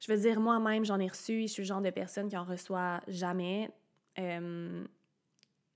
Je 0.00 0.12
veux 0.12 0.20
dire, 0.20 0.40
moi-même, 0.40 0.84
j'en 0.84 0.98
ai 0.98 1.08
reçu, 1.08 1.42
je 1.42 1.46
suis 1.46 1.62
le 1.62 1.66
genre 1.66 1.80
de 1.80 1.90
personne 1.90 2.28
qui 2.28 2.36
en 2.36 2.44
reçoit 2.44 3.00
jamais. 3.08 3.70
Euh, 4.18 4.84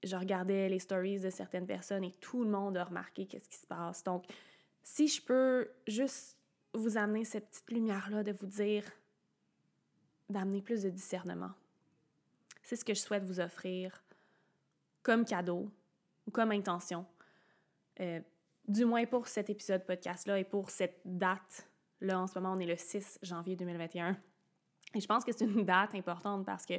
je 0.06 0.16
regardais 0.16 0.68
les 0.68 0.78
stories 0.78 1.20
de 1.20 1.30
certaines 1.30 1.66
personnes 1.66 2.04
et 2.04 2.12
tout 2.12 2.44
le 2.44 2.50
monde 2.50 2.76
a 2.76 2.84
remarqué 2.84 3.26
qu'est-ce 3.26 3.48
qui 3.48 3.58
se 3.58 3.66
passe. 3.66 4.04
Donc, 4.04 4.24
si 4.82 5.08
je 5.08 5.20
peux 5.22 5.68
juste 5.86 6.36
vous 6.76 6.96
amener 6.96 7.24
cette 7.24 7.48
petite 7.48 7.70
lumière-là 7.70 8.22
de 8.22 8.32
vous 8.32 8.46
dire 8.46 8.84
d'amener 10.28 10.60
plus 10.60 10.82
de 10.82 10.90
discernement. 10.90 11.52
C'est 12.62 12.76
ce 12.76 12.84
que 12.84 12.94
je 12.94 13.00
souhaite 13.00 13.24
vous 13.24 13.40
offrir 13.40 14.02
comme 15.02 15.24
cadeau 15.24 15.70
ou 16.26 16.30
comme 16.30 16.50
intention. 16.50 17.06
Euh, 18.00 18.20
du 18.66 18.84
moins 18.84 19.06
pour 19.06 19.28
cet 19.28 19.48
épisode 19.48 19.84
podcast-là 19.86 20.40
et 20.40 20.44
pour 20.44 20.70
cette 20.70 21.00
date-là. 21.04 22.20
En 22.20 22.26
ce 22.26 22.38
moment, 22.38 22.54
on 22.54 22.58
est 22.58 22.66
le 22.66 22.76
6 22.76 23.20
janvier 23.22 23.54
2021. 23.54 24.16
Et 24.94 25.00
je 25.00 25.06
pense 25.06 25.24
que 25.24 25.30
c'est 25.32 25.44
une 25.44 25.64
date 25.64 25.94
importante 25.94 26.44
parce 26.44 26.66
que 26.66 26.74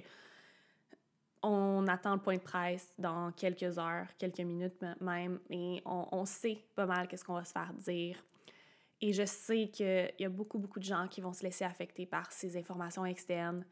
on 1.47 1.87
attend 1.87 2.15
le 2.15 2.19
point 2.19 2.35
de 2.35 2.41
presse 2.41 2.93
dans 2.97 3.31
quelques 3.31 3.79
heures, 3.79 4.07
quelques 4.17 4.41
minutes 4.41 4.83
même, 4.99 5.39
et 5.49 5.81
on, 5.85 6.25
sait 6.25 6.61
pas 6.75 6.85
mal 6.85 7.07
qu'est-ce 7.07 7.23
qu'on 7.23 7.35
va 7.35 7.45
se 7.45 7.53
faire 7.53 7.73
dire. 7.73 8.21
Et 8.99 9.13
je 9.13 9.25
sais 9.25 9.69
qu'il 9.69 10.11
y 10.19 10.25
a 10.25 10.29
beaucoup, 10.29 10.59
beaucoup 10.59 10.79
de 10.79 10.83
gens 10.83 11.07
qui 11.07 11.21
vont 11.21 11.31
se 11.31 11.43
laisser 11.43 11.63
affecter 11.63 12.05
par 12.05 12.31
ces 12.33 12.57
informations 12.57 13.05
externes, 13.05 13.65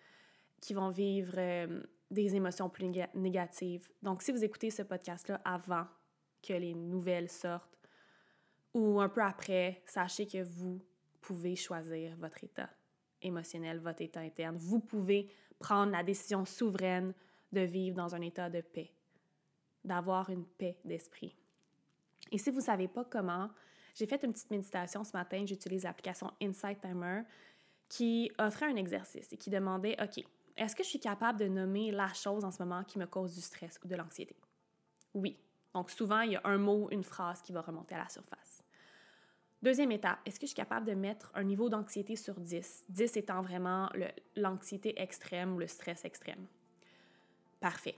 qui 0.62 0.74
vont 0.74 0.90
vivre 0.90 1.34
euh, 1.38 1.84
des 2.10 2.36
émotions 2.36 2.70
plus 2.70 2.90
négatives. 3.14 3.90
Donc, 4.02 4.22
si 4.22 4.32
vous 4.32 4.44
écoutez 4.44 4.70
ce 4.72 4.84
podcast-là 4.84 5.42
avant 5.44 5.86
que 6.42 6.54
les 6.54 6.76
nouvelles 6.76 7.30
sortent 7.30 7.78
ou 8.74 9.02
un 9.02 9.10
peu 9.10 9.22
après, 9.22 9.82
sachez 9.86 10.28
que 10.28 10.44
vous 10.44 10.80
pouvez 11.20 11.56
choisir 11.58 12.16
votre 12.18 12.42
état 12.44 12.70
émotionnel, 13.22 13.80
votre 13.80 14.02
état 14.02 14.22
interne. 14.22 14.56
Vous 14.58 14.80
pouvez 14.80 15.30
prendre 15.60 15.92
la 15.92 16.04
décision 16.04 16.46
souveraine 16.46 17.14
de 17.52 17.62
vivre 17.62 17.96
dans 17.96 18.16
un 18.16 18.22
état 18.22 18.50
de 18.50 18.62
paix, 18.62 18.92
d'avoir 19.84 20.30
une 20.30 20.46
paix 20.46 20.78
d'esprit. 20.84 21.36
Et 22.32 22.38
si 22.38 22.50
vous 22.50 22.58
ne 22.58 22.64
savez 22.64 22.88
pas 22.88 23.06
comment, 23.06 23.50
j'ai 23.94 24.08
fait 24.08 24.24
une 24.24 24.34
petite 24.34 24.52
méditation 24.52 25.04
ce 25.04 25.14
matin, 25.14 25.46
j'utilise 25.46 25.84
l'application 25.84 26.32
Insight 26.42 26.82
Timer 26.82 27.22
qui 27.88 28.32
offrait 28.40 28.66
un 28.66 28.76
exercice 28.76 29.32
et 29.32 29.38
qui 29.38 29.50
demandait, 29.50 29.96
OK, 30.02 30.24
est-ce 30.58 30.76
que 30.76 30.84
je 30.84 30.90
suis 30.90 31.00
capable 31.00 31.40
de 31.40 31.48
nommer 31.48 31.92
la 31.92 32.12
chose 32.14 32.44
en 32.44 32.52
ce 32.52 32.64
moment 32.64 32.84
qui 32.84 32.98
me 32.98 33.06
cause 33.06 33.36
du 33.36 33.42
stress 33.42 33.80
ou 33.84 33.88
de 33.88 33.96
l'anxiété? 33.96 34.36
Oui. 35.14 35.38
Donc 35.74 35.90
souvent, 35.90 36.22
il 36.22 36.32
y 36.32 36.36
a 36.36 36.42
un 36.46 36.58
mot, 36.58 36.90
une 36.92 37.04
phrase 37.04 37.42
qui 37.42 37.52
va 37.52 37.62
remonter 37.62 37.96
à 37.96 38.00
la 38.00 38.10
surface. 38.10 38.64
Deuxième 39.62 39.92
étape, 39.92 40.20
est-ce 40.26 40.40
que 40.40 40.46
je 40.46 40.52
suis 40.52 40.56
capable 40.56 40.86
de 40.86 40.94
mettre 40.94 41.32
un 41.34 41.44
niveau 41.44 41.70
d'anxiété 41.70 42.16
sur 42.16 42.40
10? 42.40 42.86
10 42.90 43.18
étant 43.18 43.42
vraiment 43.42 43.90
l'anxiété 44.36 45.02
extrême 45.02 45.56
ou 45.56 45.60
le 45.60 45.68
stress 45.68 46.06
extrême. 46.06 46.46
Parfait. 47.66 47.96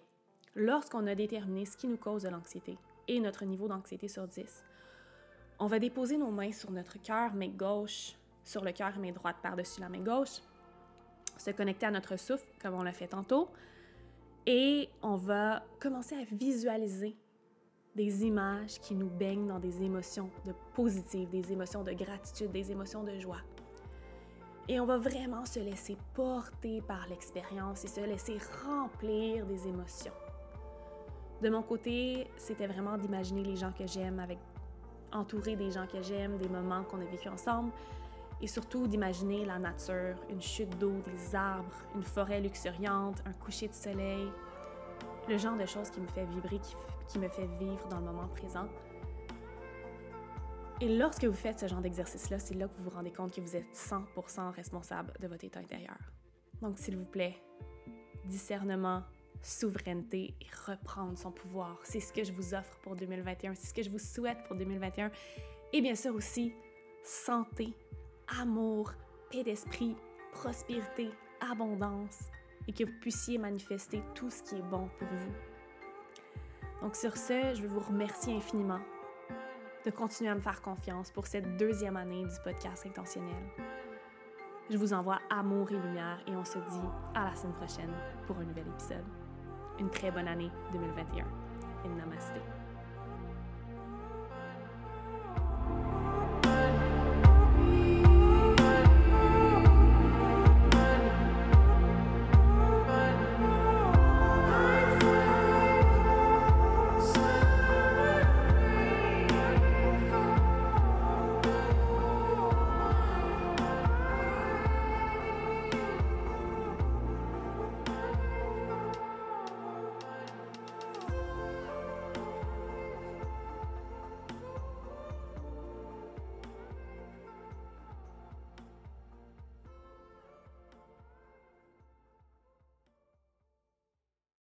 Lorsqu'on 0.55 1.05
a 1.07 1.13
déterminé 1.13 1.65
ce 1.65 1.75
qui 1.75 1.89
nous 1.89 1.97
cause 1.97 2.23
de 2.23 2.29
l'anxiété 2.29 2.77
et 3.09 3.19
notre 3.19 3.43
niveau 3.43 3.67
d'anxiété 3.67 4.07
sur 4.07 4.25
10, 4.25 4.63
on 5.59 5.67
va 5.67 5.77
déposer 5.77 6.15
nos 6.15 6.31
mains 6.31 6.53
sur 6.53 6.71
notre 6.71 7.01
cœur, 7.01 7.33
main 7.33 7.49
gauche, 7.49 8.13
sur 8.45 8.63
le 8.63 8.71
cœur, 8.71 8.97
main 8.97 9.11
droite 9.11 9.35
par-dessus 9.43 9.81
la 9.81 9.89
main 9.89 9.99
gauche, 9.99 10.39
se 11.37 11.51
connecter 11.51 11.85
à 11.85 11.91
notre 11.91 12.15
souffle, 12.15 12.47
comme 12.61 12.75
on 12.75 12.81
l'a 12.81 12.93
fait 12.93 13.07
tantôt, 13.07 13.49
et 14.45 14.87
on 15.01 15.17
va 15.17 15.65
commencer 15.81 16.15
à 16.15 16.23
visualiser 16.23 17.17
des 17.93 18.23
images 18.23 18.79
qui 18.79 18.95
nous 18.95 19.09
baignent 19.09 19.49
dans 19.49 19.59
des 19.59 19.83
émotions 19.83 20.29
de 20.45 20.53
positives, 20.75 21.29
des 21.29 21.51
émotions 21.51 21.83
de 21.83 21.91
gratitude, 21.91 22.53
des 22.53 22.71
émotions 22.71 23.03
de 23.03 23.19
joie. 23.19 23.41
Et 24.69 24.79
on 24.79 24.85
va 24.85 24.97
vraiment 24.97 25.45
se 25.45 25.59
laisser 25.59 25.97
porter 26.13 26.81
par 26.81 27.07
l'expérience 27.07 27.85
et 27.85 27.87
se 27.87 28.01
laisser 28.01 28.37
remplir 28.65 29.45
des 29.45 29.67
émotions. 29.67 30.13
De 31.41 31.49
mon 31.49 31.61
côté, 31.61 32.27
c'était 32.35 32.67
vraiment 32.67 32.97
d'imaginer 32.97 33.43
les 33.43 33.55
gens 33.55 33.71
que 33.71 33.87
j'aime 33.87 34.19
avec 34.19 34.39
entouré 35.13 35.55
des 35.55 35.71
gens 35.71 35.87
que 35.87 36.01
j'aime, 36.01 36.37
des 36.37 36.49
moments 36.49 36.83
qu'on 36.83 36.99
a 36.99 37.05
vécu 37.05 37.29
ensemble, 37.29 37.71
et 38.41 38.47
surtout 38.47 38.87
d'imaginer 38.87 39.45
la 39.45 39.57
nature, 39.57 40.15
une 40.29 40.41
chute 40.41 40.77
d'eau, 40.77 40.93
des 41.05 41.35
arbres, 41.35 41.73
une 41.95 42.03
forêt 42.03 42.41
luxuriante, 42.41 43.23
un 43.25 43.33
coucher 43.33 43.67
de 43.67 43.73
soleil, 43.73 44.27
le 45.27 45.37
genre 45.37 45.57
de 45.57 45.65
choses 45.65 45.89
qui 45.89 45.99
me 45.99 46.07
fait 46.07 46.25
vibrer, 46.25 46.59
qui, 47.07 47.19
me 47.19 47.29
fait 47.29 47.47
vivre 47.59 47.87
dans 47.89 47.99
le 47.99 48.05
moment 48.05 48.27
présent. 48.27 48.67
Et 50.79 50.95
lorsque 50.95 51.23
vous 51.23 51.33
faites 51.33 51.59
ce 51.59 51.67
genre 51.67 51.81
d'exercice-là, 51.81 52.37
c'est 52.37 52.53
là 52.53 52.67
que 52.67 52.77
vous 52.77 52.83
vous 52.83 52.95
rendez 52.95 53.11
compte 53.11 53.33
que 53.33 53.41
vous 53.41 53.55
êtes 53.55 53.73
100% 53.73 54.51
responsable 54.51 55.11
de 55.19 55.27
votre 55.27 55.43
état 55.43 55.59
intérieur. 55.59 55.97
Donc, 56.61 56.77
s'il 56.77 56.95
vous 56.97 57.05
plaît, 57.05 57.35
discernement, 58.25 59.01
souveraineté 59.41 60.35
et 60.39 60.47
reprendre 60.67 61.17
son 61.17 61.31
pouvoir. 61.31 61.79
C'est 61.83 61.99
ce 61.99 62.13
que 62.13 62.23
je 62.23 62.31
vous 62.31 62.53
offre 62.53 62.77
pour 62.83 62.95
2021, 62.95 63.55
c'est 63.55 63.67
ce 63.67 63.73
que 63.73 63.81
je 63.81 63.89
vous 63.89 63.97
souhaite 63.97 64.37
pour 64.47 64.55
2021. 64.55 65.09
Et 65.73 65.81
bien 65.81 65.95
sûr 65.95 66.13
aussi, 66.13 66.53
santé, 67.03 67.73
amour, 68.39 68.93
paix 69.31 69.43
d'esprit, 69.43 69.95
prospérité, 70.31 71.09
abondance 71.51 72.29
et 72.67 72.73
que 72.73 72.83
vous 72.83 72.99
puissiez 73.01 73.39
manifester 73.39 74.01
tout 74.13 74.29
ce 74.29 74.43
qui 74.43 74.55
est 74.55 74.69
bon 74.69 74.89
pour 74.99 75.07
vous. 75.07 75.33
Donc 76.81 76.95
sur 76.95 77.17
ce, 77.17 77.55
je 77.55 77.61
veux 77.63 77.67
vous 77.67 77.79
remercier 77.79 78.35
infiniment 78.35 78.79
de 79.87 79.91
continuer 79.91 80.29
à 80.29 80.35
me 80.35 80.41
faire 80.41 80.61
confiance 80.61 81.11
pour 81.11 81.27
cette 81.27 81.55
deuxième 81.55 81.95
année 81.95 82.25
du 82.25 82.35
podcast 82.43 82.85
intentionnel. 82.85 83.41
Je 84.69 84.75
vous 84.75 84.91
envoie 84.91 85.19
amour 85.29 85.71
et 85.71 85.77
lumière 85.77 86.19
et 86.27 86.35
on 86.35 86.43
se 86.43 86.57
dit 86.57 86.87
à 87.15 87.29
la 87.29 87.35
semaine 87.37 87.53
prochaine 87.53 87.93
pour 88.25 88.37
un 88.37 88.43
nouvel 88.43 88.67
épisode. 88.67 89.05
Une 89.79 89.89
très 89.89 90.11
bonne 90.11 90.27
année 90.27 90.51
2021 90.73 91.25
et 91.85 91.89
namasté. 91.89 92.41